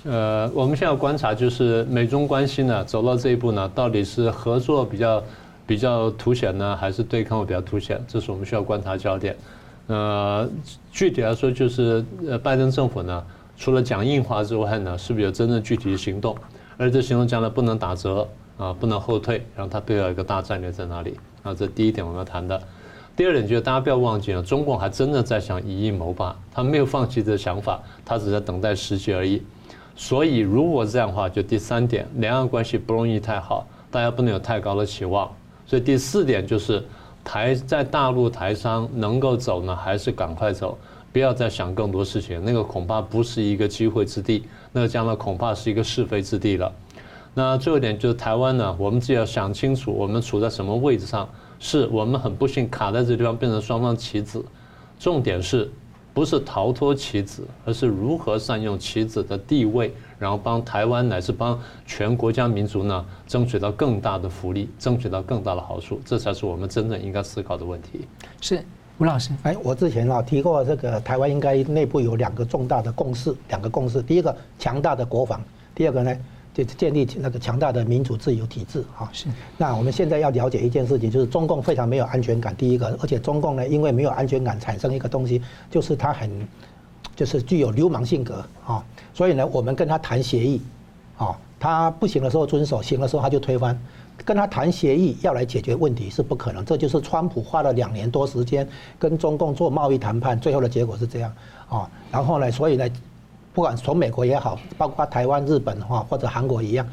[0.05, 5.22] 呃，我们现在观察就是美中关系呢走到这一步呢，到底是合作比较
[5.66, 7.98] 比较凸显呢，还是对抗会比较凸显？
[8.07, 9.34] 这是我们需要观察焦点。
[9.86, 10.46] 呃，
[10.92, 13.24] 具体来说就是，呃，拜登政府呢，
[13.57, 16.36] 除了讲硬话之外呢，是不是有真正具体的行动？
[16.76, 18.28] 而这行动将来不能打折
[18.59, 21.18] 啊，不能后退，然后它背后一个大战略在哪里？
[21.42, 22.61] 啊，这第一点我们要谈的。
[23.16, 29.42] 第二点就是大家不要忘记了，中共还真的在想以夷谋霸，他没有放弃这个想法，他只在等待时机而已。
[29.97, 35.30] 所以，如果这样的话，就第三点，两岸关系不容易太好，大家不能有太高的期望。
[35.66, 36.84] 所以第四点就是，
[37.22, 40.76] 台在大陆台商能够走呢，还是赶快走，
[41.12, 46.72] 不要再想更多事情，那个恐怕不是一个机会之地，那个将来恐怕是一个是非之地了。
[47.32, 51.28] 那最后一点就是台湾呢，我们自己要想清楚，我们处在什么位置上，
[51.61, 54.45] 是我们很不幸卡在这地方，变成双方棋子，
[54.99, 55.70] 重点是。
[56.14, 68.06] 不是逃脱棋子，而是如何善用棋子的地位，然后帮台湾乃至帮全国家民族呢，争取到更大的福利，争取到更大的好处，这才是我们真正应该思考的问题。
[68.40, 68.64] 是
[68.98, 75.42] 吴老师，哎，我之前啊提过，这个台湾应该内部有两个重大的共识，两个共识，第一个强大的国防，
[75.74, 76.16] 第二个呢？
[76.55, 79.11] 就是建立起那个强大的民主自由体制啊！
[79.12, 79.26] 是。
[79.59, 82.55] 那我们现在要了解一件事情，就是中共非常没有安全感。
[82.55, 86.30] 第一个，而且中共呢，因为没有安全感，产生一个东西，就是他很，
[87.16, 88.84] 就是具有流氓性格啊。
[89.12, 90.62] 所以呢，我们跟他谈协议，
[91.18, 93.76] 啊，他不行的时候遵守，行的时候他就推翻。
[94.24, 96.64] 跟他谈协议要来解决问题是不可能。
[96.64, 98.64] 这就是川普花了两年多时间
[98.96, 101.34] 跟中共做贸易谈判，最后的结果是这样
[101.68, 101.90] 啊。
[102.12, 102.88] 然后呢，所以呢。
[103.55, 106.84] 不管从美国也好，包括台湾、日本哈或者韩国一样，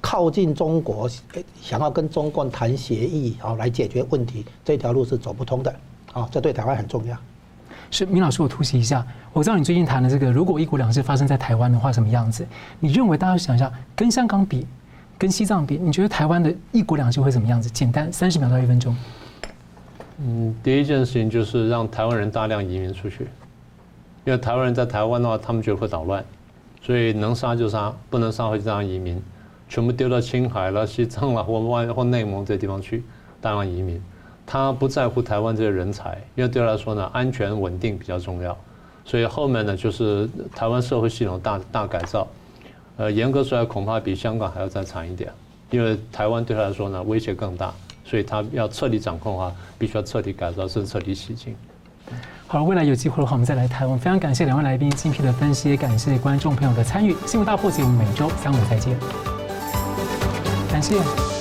[0.00, 1.06] 靠近中国，
[1.60, 5.72] 想要跟中共谈协议，好来解决问题，这条路是走不通的。
[6.14, 7.16] 啊，这对台湾很重要。
[7.90, 12.46] 是明老师，我突袭一下，我知道你最近谈的这个，如果一国两制发生在台湾的话，什么样子？
[12.80, 14.66] 你认为大家想一下，跟香港比，
[15.18, 17.68] 跟西藏比，你觉得台湾的一国两制会怎么样子？
[17.68, 18.96] 简单，三十秒到一分钟。
[20.18, 23.28] 嗯，第一件事情就是让台湾人大量移民出去，
[24.24, 26.24] 因为台湾人在台湾的话，他们觉得会捣乱，
[26.80, 29.20] 所以能杀就杀，不能杀会这样移民，
[29.68, 33.02] 全部丢到青海了、西藏了或外或内蒙这些地方去，
[33.40, 34.02] 大量移民。
[34.46, 38.56] 他不在乎台湾这些人才，因为对他来说呢，安全稳定比较重要。
[39.04, 42.26] 所以后面呢，就是台湾社会系统大大改造，
[42.96, 45.32] 呃，严格说来恐怕比香港还要再惨一点，
[45.70, 47.72] 因为台湾对他来说呢，威胁更大。
[48.04, 51.56] 所以他要彻底掌控的话，必须要彻底改造，甚至彻底洗净。
[52.46, 53.86] 好了，未来有机会的话，我们再来谈。
[53.86, 57.16] 我们非常感谢两位来宾精辟的分析，也感谢观众朋友的参与。
[57.26, 58.94] 新闻大破解，我们每周三五再见。
[60.70, 61.31] 感谢。